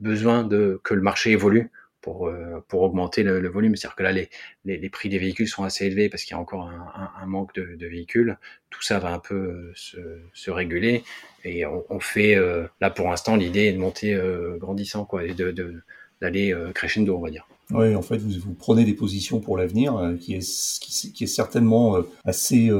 besoin 0.00 0.42
de 0.42 0.80
que 0.82 0.94
le 0.94 1.02
marché 1.02 1.30
évolue 1.30 1.70
pour 2.00 2.28
pour 2.66 2.82
augmenter 2.82 3.22
le, 3.22 3.48
volume. 3.48 3.76
C'est-à-dire 3.76 3.94
que 3.94 4.02
là 4.02 4.10
les, 4.10 4.28
les, 4.64 4.90
prix 4.90 5.08
des 5.08 5.18
véhicules 5.18 5.46
sont 5.46 5.62
assez 5.62 5.86
élevés 5.86 6.08
parce 6.08 6.24
qu'il 6.24 6.34
y 6.34 6.36
a 6.36 6.40
encore 6.40 6.64
un, 6.68 7.12
un, 7.22 7.26
manque 7.26 7.54
de, 7.54 7.76
de, 7.76 7.86
véhicules. 7.86 8.38
Tout 8.70 8.82
ça 8.82 8.98
va 8.98 9.12
un 9.12 9.20
peu 9.20 9.70
se, 9.76 9.98
se 10.32 10.50
réguler 10.50 11.04
et 11.44 11.64
on, 11.64 11.84
on 11.90 12.00
fait 12.00 12.36
là 12.80 12.90
pour 12.90 13.08
l'instant 13.08 13.36
l'idée 13.36 13.66
est 13.66 13.72
de 13.72 13.78
monter 13.78 14.20
grandissant 14.58 15.04
quoi 15.04 15.24
et 15.24 15.34
de, 15.34 15.52
de 15.52 15.84
d'aller 16.22 16.54
euh, 16.54 16.70
crescendo, 16.72 17.16
on 17.16 17.20
va 17.20 17.30
dire. 17.30 17.46
Oui, 17.72 17.94
en 17.94 18.02
fait, 18.02 18.18
vous, 18.18 18.30
vous 18.38 18.54
prenez 18.54 18.84
des 18.84 18.94
positions 18.94 19.40
pour 19.40 19.56
l'avenir 19.56 19.96
euh, 19.96 20.14
qui, 20.14 20.34
est, 20.34 20.80
qui, 20.80 21.24
est 21.24 21.26
certainement 21.26 21.96
euh, 21.96 22.02
assez 22.24 22.70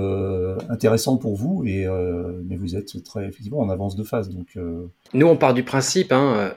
intéressant 0.68 1.16
pour 1.16 1.35
vous, 1.37 1.64
et, 1.66 1.87
mais 2.44 2.57
vous 2.57 2.76
êtes 2.76 3.02
très 3.02 3.26
effectivement 3.26 3.61
en 3.61 3.68
avance 3.68 3.96
de 3.96 4.05
phase. 4.05 4.28
Donc, 4.31 4.57
Nous, 5.12 5.26
on 5.26 5.37
part 5.37 5.55
du 5.55 5.64
principe, 5.64 6.12
hein, 6.12 6.55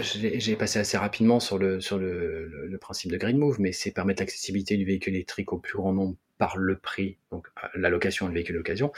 j'ai 0.00 0.56
passé 0.56 0.78
assez 0.78 0.96
rapidement 0.96 1.40
sur, 1.40 1.58
le, 1.58 1.80
sur 1.80 1.98
le, 1.98 2.66
le, 2.68 2.78
principe 2.78 3.10
de 3.10 3.16
Green 3.16 3.38
Move, 3.38 3.56
mais 3.58 3.72
c'est 3.72 3.90
permettre 3.90 4.22
l'accessibilité 4.22 4.76
du 4.76 4.84
véhicule 4.84 5.14
électrique 5.14 5.52
au 5.52 5.58
plus 5.58 5.76
grand 5.76 5.92
nombre 5.92 6.14
par 6.38 6.56
le 6.56 6.76
prix, 6.76 7.16
donc 7.30 7.48
la 7.74 7.90
location 7.90 8.28
de 8.28 8.34
véhicule 8.34 8.56
d'occasion, 8.56 8.92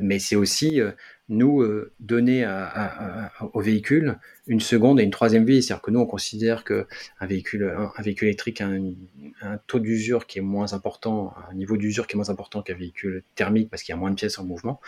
mais 0.00 0.18
c'est 0.18 0.36
aussi 0.36 0.80
nous 1.32 1.62
euh, 1.62 1.92
donner 1.98 2.46
au 3.52 3.60
véhicule 3.60 4.18
une 4.46 4.60
seconde 4.60 5.00
et 5.00 5.02
une 5.02 5.10
troisième 5.10 5.44
vie. 5.44 5.62
C'est-à-dire 5.62 5.82
que 5.82 5.90
nous, 5.90 6.00
on 6.00 6.06
considère 6.06 6.64
qu'un 6.64 6.86
véhicule, 7.22 7.74
un, 7.96 8.02
véhicule 8.02 8.28
électrique 8.28 8.60
a 8.60 8.66
un, 8.66 9.58
taux 9.66 9.80
d'usure 9.80 10.26
qui 10.26 10.38
est 10.38 10.42
moins 10.42 10.72
important, 10.72 11.34
un 11.50 11.54
niveau 11.54 11.76
d'usure 11.76 12.06
qui 12.06 12.14
est 12.14 12.18
moins 12.18 12.30
important 12.30 12.62
qu'un 12.62 12.74
véhicule 12.74 13.24
thermique 13.34 13.70
parce 13.70 13.82
qu'il 13.82 13.92
y 13.92 13.96
a 13.96 13.98
moins 13.98 14.10
de 14.10 14.16
pièces 14.16 14.38
en 14.38 14.44
mouvement, 14.44 14.80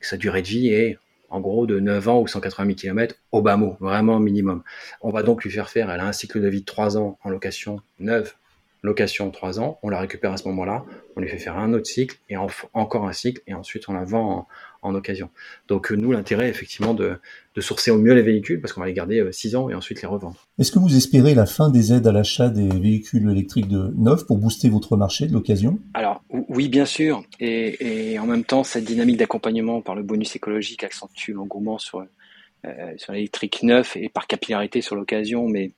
que 0.00 0.06
sa 0.06 0.16
durée 0.16 0.42
de 0.42 0.48
vie 0.48 0.68
est 0.68 0.98
en 1.30 1.40
gros 1.40 1.66
de 1.66 1.80
9 1.80 2.08
ans 2.08 2.20
ou 2.20 2.26
180 2.26 2.66
000 2.66 2.76
km 2.76 3.14
au 3.30 3.40
bas 3.40 3.56
mot, 3.56 3.76
vraiment 3.80 4.20
minimum. 4.20 4.62
On 5.00 5.10
va 5.10 5.22
donc 5.22 5.44
lui 5.44 5.50
faire 5.50 5.70
faire, 5.70 5.90
elle 5.90 6.00
a 6.00 6.06
un 6.06 6.12
cycle 6.12 6.42
de 6.42 6.48
vie 6.48 6.60
de 6.60 6.66
3 6.66 6.98
ans 6.98 7.18
en 7.22 7.30
location 7.30 7.80
neuve, 8.00 8.34
location 8.82 9.30
3 9.30 9.60
ans, 9.60 9.78
on 9.82 9.88
la 9.88 10.00
récupère 10.00 10.32
à 10.32 10.36
ce 10.36 10.48
moment-là, 10.48 10.84
on 11.16 11.20
lui 11.20 11.28
fait 11.28 11.38
faire 11.38 11.56
un 11.56 11.72
autre 11.72 11.86
cycle 11.86 12.18
et 12.28 12.36
encore 12.36 13.06
un 13.06 13.12
cycle 13.12 13.40
et 13.46 13.54
ensuite 13.54 13.88
on 13.88 13.92
la 13.92 14.04
vend 14.04 14.48
en, 14.82 14.88
en 14.88 14.94
occasion. 14.94 15.30
Donc 15.68 15.92
euh, 15.92 15.94
nous, 15.94 16.10
l'intérêt 16.10 16.48
effectivement 16.48 16.92
de, 16.92 17.14
de, 17.54 17.60
sourcer 17.60 17.92
au 17.92 17.98
mieux 17.98 18.12
les 18.12 18.22
véhicules 18.22 18.60
parce 18.60 18.72
qu'on 18.72 18.80
va 18.80 18.88
les 18.88 18.92
garder 18.92 19.24
6 19.30 19.54
euh, 19.54 19.58
ans 19.58 19.70
et 19.70 19.74
ensuite 19.74 20.02
les 20.02 20.08
revendre. 20.08 20.48
Est-ce 20.58 20.72
que 20.72 20.80
vous 20.80 20.96
espérez 20.96 21.34
la 21.34 21.46
fin 21.46 21.70
des 21.70 21.92
aides 21.92 22.06
à 22.06 22.12
l'achat 22.12 22.48
des 22.48 22.68
véhicules 22.68 23.30
électriques 23.30 23.68
de 23.68 23.92
neuf 23.96 24.26
pour 24.26 24.38
booster 24.38 24.68
votre 24.68 24.96
marché 24.96 25.26
de 25.26 25.32
l'occasion? 25.32 25.78
Alors 25.94 26.22
oui, 26.48 26.68
bien 26.68 26.84
sûr. 26.84 27.24
Et, 27.38 28.12
et, 28.12 28.18
en 28.18 28.26
même 28.26 28.44
temps, 28.44 28.64
cette 28.64 28.84
dynamique 28.84 29.16
d'accompagnement 29.16 29.80
par 29.80 29.94
le 29.94 30.02
bonus 30.02 30.34
écologique 30.34 30.82
accentue 30.82 31.30
l'engouement 31.30 31.78
sur, 31.78 32.04
euh, 32.64 32.92
sur 32.96 33.12
l'électrique 33.12 33.62
neuf 33.62 33.96
et 33.96 34.08
par 34.08 34.26
capillarité 34.26 34.80
sur 34.80 34.96
l'occasion, 34.96 35.48
mais 35.48 35.72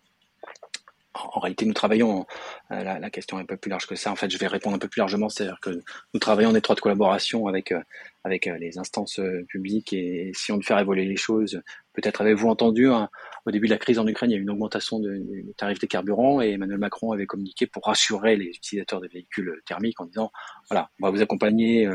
en 1.14 1.40
réalité, 1.40 1.64
nous 1.66 1.72
travaillons, 1.72 2.26
euh, 2.72 2.82
la, 2.82 2.98
la, 2.98 3.10
question 3.10 3.38
est 3.38 3.42
un 3.42 3.46
peu 3.46 3.56
plus 3.56 3.70
large 3.70 3.86
que 3.86 3.94
ça. 3.94 4.10
En 4.10 4.16
fait, 4.16 4.30
je 4.30 4.38
vais 4.38 4.46
répondre 4.46 4.76
un 4.76 4.78
peu 4.78 4.88
plus 4.88 4.98
largement, 4.98 5.28
c'est-à-dire 5.28 5.60
que 5.60 5.70
nous 6.12 6.20
travaillons 6.20 6.50
en 6.50 6.54
étroite 6.54 6.80
collaboration 6.80 7.46
avec, 7.46 7.72
euh, 7.72 7.80
avec 8.24 8.46
euh, 8.46 8.58
les 8.58 8.78
instances 8.78 9.20
publiques. 9.48 9.92
Et 9.92 10.32
on 10.50 10.56
veut 10.56 10.62
faire 10.62 10.78
évoluer 10.78 11.04
les 11.04 11.16
choses, 11.16 11.62
peut-être 11.92 12.20
avez-vous 12.20 12.48
entendu, 12.48 12.88
hein, 12.88 13.08
au 13.46 13.50
début 13.50 13.66
de 13.66 13.72
la 13.72 13.78
crise 13.78 13.98
en 13.98 14.06
Ukraine, 14.06 14.30
il 14.30 14.34
y 14.34 14.36
a 14.36 14.40
eu 14.40 14.42
une 14.42 14.50
augmentation 14.50 14.98
du 14.98 15.52
tarif 15.56 15.78
des 15.78 15.86
carburants. 15.86 16.40
Et 16.40 16.52
Emmanuel 16.52 16.78
Macron 16.78 17.12
avait 17.12 17.26
communiqué 17.26 17.66
pour 17.66 17.84
rassurer 17.84 18.36
les 18.36 18.46
utilisateurs 18.46 19.00
des 19.00 19.08
véhicules 19.08 19.60
thermiques 19.66 20.00
en 20.00 20.06
disant, 20.06 20.32
voilà, 20.68 20.90
on 21.00 21.06
va 21.06 21.10
vous 21.10 21.22
accompagner 21.22 21.88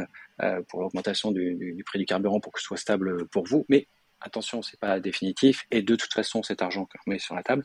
pour 0.70 0.82
l'augmentation 0.82 1.32
du, 1.32 1.56
du, 1.56 1.84
prix 1.84 2.00
du 2.00 2.06
carburant 2.06 2.40
pour 2.40 2.54
que 2.54 2.62
ce 2.62 2.68
soit 2.68 2.78
stable 2.78 3.28
pour 3.28 3.46
vous, 3.46 3.66
mais 3.68 3.88
attention, 4.22 4.62
c'est 4.62 4.80
pas 4.80 5.00
définitif, 5.00 5.66
et 5.72 5.82
de 5.82 5.96
toute 5.96 6.14
façon, 6.14 6.44
cet 6.44 6.62
argent 6.62 6.86
qu'on 6.86 7.12
met 7.12 7.20
sur 7.20 7.36
la 7.36 7.44
table, 7.44 7.64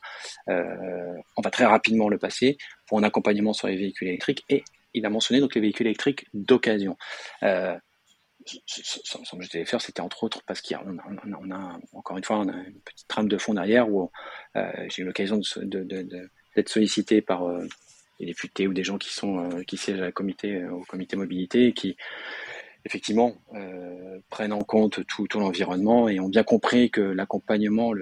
euh, 0.48 1.14
on 1.36 1.42
va 1.42 1.50
très 1.50 1.66
rapidement 1.66 2.08
le 2.08 2.18
passer 2.18 2.56
pour 2.86 2.98
un 2.98 3.02
accompagnement 3.02 3.52
sur 3.52 3.68
les 3.68 3.76
véhicules 3.76 4.08
électriques, 4.08 4.44
et 4.48 4.64
il 4.94 5.04
a 5.06 5.10
mentionné 5.10 5.40
donc 5.40 5.54
les 5.54 5.60
véhicules 5.60 5.86
électriques 5.86 6.26
d'occasion. 6.32 6.96
Euh, 7.42 7.76
sans 8.46 9.38
que 9.38 9.44
je 9.44 9.50
devais 9.50 9.64
faire, 9.64 9.80
c'était 9.80 10.00
entre 10.00 10.24
autres 10.24 10.42
parce 10.46 10.60
qu'on 10.60 10.98
a, 10.98 11.56
a, 11.56 11.78
encore 11.92 12.18
une 12.18 12.24
fois, 12.24 12.36
une 12.36 12.80
petite 12.84 13.08
trame 13.08 13.28
de 13.28 13.38
fond 13.38 13.54
derrière 13.54 13.88
où 13.88 14.10
euh, 14.56 14.70
j'ai 14.88 15.02
eu 15.02 15.04
l'occasion 15.04 15.40
d'être 15.56 16.68
sollicité 16.68 17.22
par 17.22 17.44
euh, 17.44 17.66
des 18.20 18.26
députés 18.26 18.66
ou 18.68 18.74
des 18.74 18.84
gens 18.84 18.98
qui 18.98 19.12
sont 19.12 19.50
euh, 19.50 19.62
qui 19.62 19.76
siègent 19.76 20.02
à 20.02 20.12
comité, 20.12 20.64
au 20.66 20.82
comité 20.82 21.16
mobilité 21.16 21.68
et 21.68 21.72
qui 21.72 21.96
effectivement, 22.84 23.34
euh, 23.54 24.18
prennent 24.30 24.52
en 24.52 24.62
compte 24.62 25.06
tout, 25.06 25.26
l'environnement 25.34 26.08
et 26.08 26.20
ont 26.20 26.28
bien 26.28 26.44
compris 26.44 26.90
que 26.90 27.00
l'accompagnement, 27.00 27.92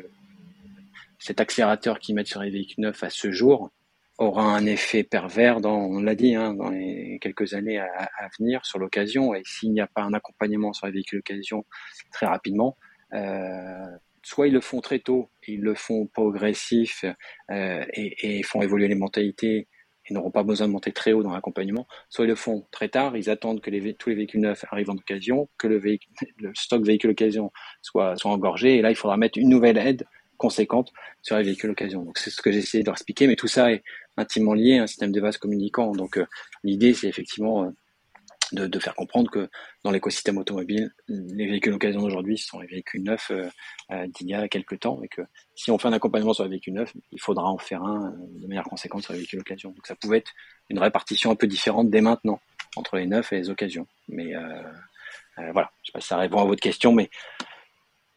cet 1.19 1.41
accélérateur 1.41 1.99
qu'ils 1.99 2.15
mettent 2.15 2.29
sur 2.29 2.43
les 2.43 2.51
véhicules 2.51 2.83
neufs 2.83 3.03
à 3.03 3.11
ce 3.11 3.31
jour, 3.31 3.71
aura 4.19 4.45
un 4.45 4.67
effet 4.67 5.03
pervers 5.03 5.61
dans, 5.61 5.79
on 5.79 6.01
l'a 6.01 6.15
dit, 6.15 6.35
hein, 6.35 6.55
dans 6.55 6.71
les 6.71 7.19
quelques 7.21 7.55
années 7.55 7.79
à, 7.79 7.87
à 8.19 8.29
venir 8.39 8.65
sur 8.65 8.79
l'occasion. 8.79 9.35
Et 9.35 9.43
s'il 9.45 9.73
n'y 9.73 9.81
a 9.81 9.87
pas 9.87 10.03
un 10.03 10.13
accompagnement 10.13 10.73
sur 10.73 10.87
les 10.87 10.93
véhicules 10.93 11.19
d'occasion 11.19 11.65
très 12.13 12.27
rapidement, 12.27 12.77
euh, 13.15 13.87
soit 14.23 14.47
ils 14.47 14.53
le 14.53 14.61
font 14.61 14.81
très 14.81 15.01
tôt, 15.01 15.31
ils 15.47 15.61
le 15.61 15.75
font 15.75 16.07
progressif 16.07 17.05
euh, 17.51 17.85
et, 17.93 18.39
et, 18.39 18.43
font 18.43 18.63
évoluer 18.63 18.89
les 18.89 18.95
mentalités 18.95 19.69
ils 20.09 20.15
n'auront 20.15 20.31
pas 20.31 20.43
besoin 20.43 20.67
de 20.67 20.73
monter 20.73 20.93
très 20.93 21.13
haut 21.13 21.23
dans 21.23 21.33
l'accompagnement, 21.33 21.87
soit 22.09 22.25
ils 22.25 22.29
le 22.29 22.35
font 22.35 22.67
très 22.71 22.89
tard, 22.89 23.17
ils 23.17 23.31
attendent 23.31 23.61
que 23.61 23.71
tous 23.93 24.09
les 24.11 24.15
véhicules 24.15 24.41
neufs 24.41 24.65
arrivent 24.71 24.91
en 24.91 24.97
occasion, 24.97 25.49
que 25.59 25.67
le, 25.67 25.79
véhicule, 25.79 26.13
le 26.39 26.53
stock 26.55 26.85
véhicule 26.85 27.11
occasion 27.11 27.53
soit, 27.83 28.17
soit 28.17 28.31
engorgé, 28.31 28.77
et 28.77 28.83
là 28.83 28.91
il 28.91 28.97
faudra 28.97 29.17
mettre 29.17 29.39
une 29.39 29.49
nouvelle 29.49 29.79
aide 29.79 30.07
conséquente 30.37 30.93
sur 31.23 31.37
les 31.37 31.45
véhicules 31.45 31.71
occasion. 31.71 32.03
Donc 32.03 32.19
c'est 32.19 32.31
ce 32.31 32.43
que 32.43 32.51
j'ai 32.51 32.59
essayé 32.59 32.83
de 32.83 32.89
leur 32.89 32.95
expliquer, 32.95 33.27
mais 33.29 33.37
tout 33.37 33.49
ça 33.49 33.73
est 33.73 33.83
intimement 34.17 34.55
lié 34.55 34.79
à 34.79 34.83
un 34.83 34.87
système 34.87 35.13
de 35.13 35.21
vases 35.21 35.39
communicants. 35.39 35.93
Donc 35.93 36.19
euh, 36.19 36.27
l'idée 36.65 36.95
c'est 36.95 37.09
effectivement 37.09 37.65
euh, 37.65 37.71
de, 38.53 38.79
faire 38.79 38.95
comprendre 38.95 39.31
que 39.31 39.49
dans 39.83 39.91
l'écosystème 39.91 40.39
automobile, 40.39 40.93
les 41.09 41.47
véhicules 41.47 41.73
d'occasion 41.73 42.01
d'aujourd'hui 42.01 42.39
sont 42.39 42.61
les 42.61 42.67
véhicules 42.67 43.03
neufs 43.03 43.31
euh, 43.31 43.49
euh, 43.91 44.07
d'il 44.09 44.29
y 44.29 44.35
a 44.35 44.49
quelques 44.49 44.81
temps 44.81 45.03
et 45.03 45.09
que 45.09 45.23
si 45.55 45.71
on 45.71 45.79
fait 45.79 45.89
un 45.89 45.93
accompagnement 45.93 46.35
sur 46.35 46.45
les 46.45 46.51
véhicules 46.51 46.75
neufs, 46.75 46.93
il 47.11 47.21
faudra 47.21 47.45
en 47.45 47.59
faire 47.59 47.83
un 47.83 48.13
euh, 48.13 48.41
de 48.41 48.47
manière 48.47 48.65
conséquente 48.65 49.03
sur 49.03 49.13
les 49.13 49.21
véhicules 49.21 49.39
d'occasion. 49.39 49.71
Donc 49.71 49.87
ça 49.87 49.97
pouvait 49.97 50.19
être 50.19 50.33
une 50.69 50.79
répartition 50.79 51.31
un 51.31 51.35
peu 51.35 51.47
différente 51.47 51.91
dès 51.91 52.01
maintenant 52.01 52.41
entre 52.77 52.97
les 52.97 53.07
neufs 53.07 53.33
et 53.33 53.37
les 53.37 53.51
occasions. 53.51 53.87
Mais 54.09 54.33
voilà, 55.53 55.71
je 55.83 55.89
sais 55.89 55.93
pas 55.93 56.01
si 56.01 56.09
ça 56.09 56.17
répond 56.17 56.41
à 56.41 56.45
votre 56.45 56.61
question, 56.61 56.93
mais 56.93 57.11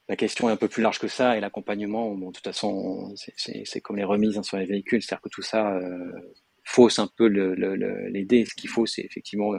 la 0.07 0.15
question 0.15 0.49
est 0.49 0.53
un 0.53 0.57
peu 0.57 0.67
plus 0.67 0.83
large 0.83 0.99
que 0.99 1.07
ça 1.07 1.35
et 1.35 1.39
l'accompagnement, 1.39 2.13
bon, 2.13 2.29
de 2.29 2.35
toute 2.35 2.43
façon, 2.43 3.13
c'est 3.15 3.81
comme 3.81 3.97
les 3.97 4.03
remises 4.03 4.37
hein, 4.37 4.43
sur 4.43 4.57
les 4.57 4.65
véhicules, 4.65 5.01
c'est-à-dire 5.01 5.21
que 5.21 5.29
tout 5.29 5.41
ça 5.41 5.77
fausse 6.63 6.99
un 6.99 7.07
peu 7.07 7.27
l'idée. 7.27 8.39
Le, 8.39 8.45
Ce 8.45 8.53
qu'il 8.55 8.69
faut, 8.69 8.85
c'est 8.85 9.01
effectivement 9.01 9.53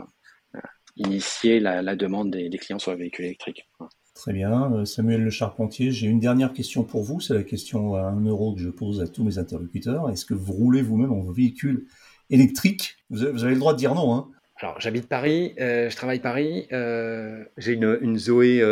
initier 0.96 1.60
la, 1.60 1.96
demande 1.96 2.30
des, 2.30 2.50
clients 2.58 2.78
sur 2.78 2.92
le 2.92 2.98
véhicule 2.98 3.26
électrique. 3.26 3.68
Très 4.14 4.32
bien. 4.32 4.72
Euh, 4.72 4.84
Samuel 4.84 5.22
Le 5.22 5.30
Charpentier, 5.30 5.90
j'ai 5.90 6.06
une 6.06 6.20
dernière 6.20 6.52
question 6.52 6.84
pour 6.84 7.02
vous. 7.02 7.20
C'est 7.20 7.34
la 7.34 7.42
question 7.42 7.96
à 7.96 8.02
un 8.02 8.24
euro 8.24 8.54
que 8.54 8.60
je 8.60 8.70
pose 8.70 9.02
à 9.02 9.06
tous 9.06 9.22
mes 9.22 9.38
interlocuteurs. 9.38 10.08
Est-ce 10.10 10.24
que 10.24 10.34
vous 10.34 10.52
roulez 10.52 10.80
vous-même 10.80 11.12
en 11.12 11.22
véhicule 11.30 11.86
électrique? 12.30 12.96
Vous 13.10 13.24
avez, 13.24 13.52
le 13.52 13.58
droit 13.58 13.74
de 13.74 13.78
dire 13.78 13.94
non. 13.94 14.14
Hein 14.14 14.28
alors, 14.58 14.80
j'habite 14.80 15.06
Paris, 15.06 15.54
euh, 15.60 15.90
je 15.90 15.96
travaille 15.96 16.20
Paris. 16.20 16.66
Euh, 16.72 17.44
j'ai 17.58 17.74
une, 17.74 17.98
une, 18.00 18.16
Zoé 18.16 18.62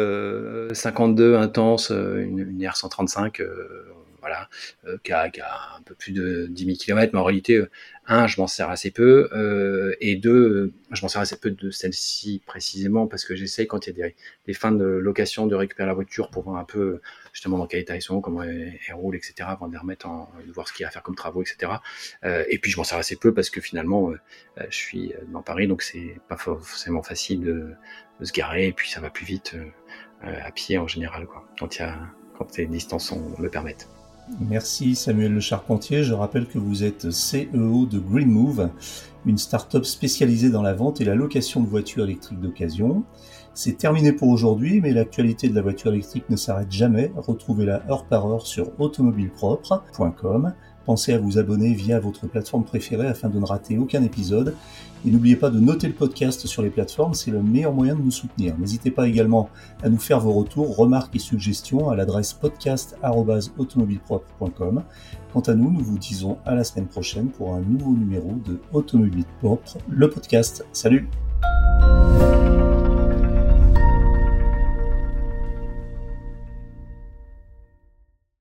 52 0.73 1.37
intense, 1.37 1.91
une, 1.91 2.39
une 2.39 2.65
R135 2.65 3.43
voilà, 4.25 4.49
euh, 4.87 4.97
qui, 5.05 5.13
a, 5.13 5.31
un 5.77 5.83
peu 5.85 5.95
plus 5.95 6.13
de 6.13 6.47
10 6.49 6.65
000 6.65 6.77
km, 6.79 7.13
mais 7.13 7.21
en 7.21 7.25
réalité, 7.25 7.57
euh, 7.57 7.71
un, 8.07 8.27
je 8.27 8.41
m'en 8.41 8.47
sers 8.47 8.71
assez 8.71 8.91
peu, 8.91 9.29
euh, 9.35 9.95
et 10.01 10.17
deux, 10.17 10.73
je 10.93 11.03
m'en 11.03 11.09
sers 11.09 11.21
assez 11.21 11.37
peu 11.37 11.51
de 11.51 11.71
celle-ci 11.71 12.41
précisément 12.47 13.07
parce 13.07 13.27
que 13.27 13.35
j'essaye 13.35 13.67
quand 13.67 13.87
il 13.87 13.91
y 13.91 14.03
a 14.03 14.07
des, 14.07 14.15
des, 14.47 14.55
fins 14.55 14.73
de 14.73 14.87
location 14.87 15.47
de 15.47 15.55
récupérer 15.55 15.87
la 15.87 15.93
voiture 15.93 16.31
pour 16.31 16.43
voir 16.43 16.57
un 16.57 16.65
peu 16.65 17.03
justement 17.35 17.59
dans 17.59 17.67
quel 17.67 17.81
état 17.81 17.97
ils 17.97 18.01
sont, 18.01 18.23
comment 18.23 18.43
elle, 18.43 18.79
roule, 18.95 19.15
etc., 19.15 19.35
avant 19.41 19.69
de 19.69 19.73
les 19.73 19.79
remettre 19.79 20.07
en, 20.07 20.33
de 20.47 20.51
voir 20.53 20.69
ce 20.69 20.73
qu'il 20.73 20.85
y 20.85 20.87
a 20.87 20.89
à 20.89 20.91
faire 20.91 21.03
comme 21.03 21.17
travaux, 21.17 21.43
etc. 21.43 21.73
Et 22.49 22.59
puis 22.59 22.71
je 22.71 22.79
m'en 22.79 22.85
sers 22.85 22.97
assez 22.97 23.17
peu 23.17 23.35
parce 23.35 23.51
que 23.51 23.61
finalement, 23.61 24.11
je 24.57 24.75
suis 24.75 25.13
dans 25.29 25.43
Paris, 25.43 25.67
donc 25.67 25.83
c'est 25.83 26.19
pas 26.29 26.39
forcément 26.39 27.03
facile 27.03 27.41
de, 27.41 27.73
de, 28.21 28.25
se 28.25 28.33
garer, 28.33 28.69
et 28.69 28.73
puis 28.73 28.89
ça 28.89 29.01
va 29.01 29.11
plus 29.11 29.27
vite 29.27 29.55
à 30.23 30.51
pied 30.51 30.79
en 30.79 30.89
général, 30.89 31.27
quoi, 31.27 31.47
quand 31.59 31.77
il 31.77 31.81
y 31.81 31.83
a 31.83 31.99
quand 32.39 32.57
les 32.57 32.67
distances 32.67 33.13
le 33.39 33.49
permettent. 33.49 33.89
Merci 34.41 34.95
Samuel 34.95 35.35
Le 35.35 35.41
Charpentier. 35.41 36.03
Je 36.03 36.15
rappelle 36.15 36.47
que 36.47 36.59
vous 36.59 36.83
êtes 36.83 37.09
CEO 37.09 37.85
de 37.85 37.99
Green 37.99 38.31
Move, 38.31 38.71
une 39.27 39.37
start-up 39.37 39.85
spécialisée 39.85 40.49
dans 40.49 40.63
la 40.63 40.73
vente 40.73 41.01
et 41.01 41.05
la 41.05 41.15
location 41.15 41.61
de 41.61 41.69
voitures 41.69 42.05
électriques 42.05 42.41
d'occasion. 42.41 43.05
C'est 43.53 43.77
terminé 43.77 44.13
pour 44.13 44.29
aujourd'hui, 44.29 44.81
mais 44.81 44.93
l'actualité 44.93 45.49
de 45.49 45.55
la 45.55 45.61
voiture 45.61 45.93
électrique 45.93 46.29
ne 46.31 46.37
s'arrête 46.37 46.73
jamais. 46.73 47.13
Retrouvez-la 47.17 47.83
heure 47.91 48.07
par 48.07 48.27
heure 48.27 48.47
sur 48.47 48.69
automobilepropre.com. 48.81 50.55
Pensez 50.87 51.13
à 51.13 51.19
vous 51.19 51.39
abonner 51.39 51.75
via 51.75 52.01
votre 52.01 52.27
plateforme 52.27 52.65
préférée 52.65 53.07
afin 53.07 53.29
de 53.29 53.39
ne 53.39 53.45
rater 53.45 53.79
aucun 53.79 54.03
épisode. 54.03 54.55
Et 55.07 55.11
n'oubliez 55.11 55.37
pas 55.37 55.51
de 55.51 55.61
noter 55.61 55.87
le 55.87 55.93
podcast 55.93 56.47
sur 56.47 56.63
les 56.63 56.71
plateformes, 56.71 57.13
c'est 57.13 57.31
le 57.31 57.43
meilleur 57.43 57.75
moyen 57.75 57.95
de 57.95 58.01
nous 58.01 58.11
soutenir. 58.11 58.57
N'hésitez 58.59 58.91
pas 58.91 59.07
également 59.07 59.51
à 59.83 59.91
nous 59.91 59.99
faire 59.99 60.21
vos 60.21 60.33
retours, 60.33 60.75
remarques 60.77 61.15
et 61.15 61.19
suggestions 61.19 61.91
à 61.91 61.97
l'adresse 61.97 62.33
podcast.automobilepropre.com. 62.33 64.83
Quant 65.33 65.41
à 65.41 65.55
nous, 65.55 65.71
nous 65.71 65.85
vous 65.85 65.99
disons 65.99 66.39
à 66.47 66.55
la 66.55 66.65
semaine 66.65 66.87
prochaine 66.87 67.29
pour 67.29 67.53
un 67.55 67.61
nouveau 67.61 67.93
numéro 67.93 68.33
de 68.47 68.59
Automobile 68.73 69.27
Propre, 69.41 69.77
le 69.89 70.09
podcast. 70.09 70.65
Salut 70.73 71.07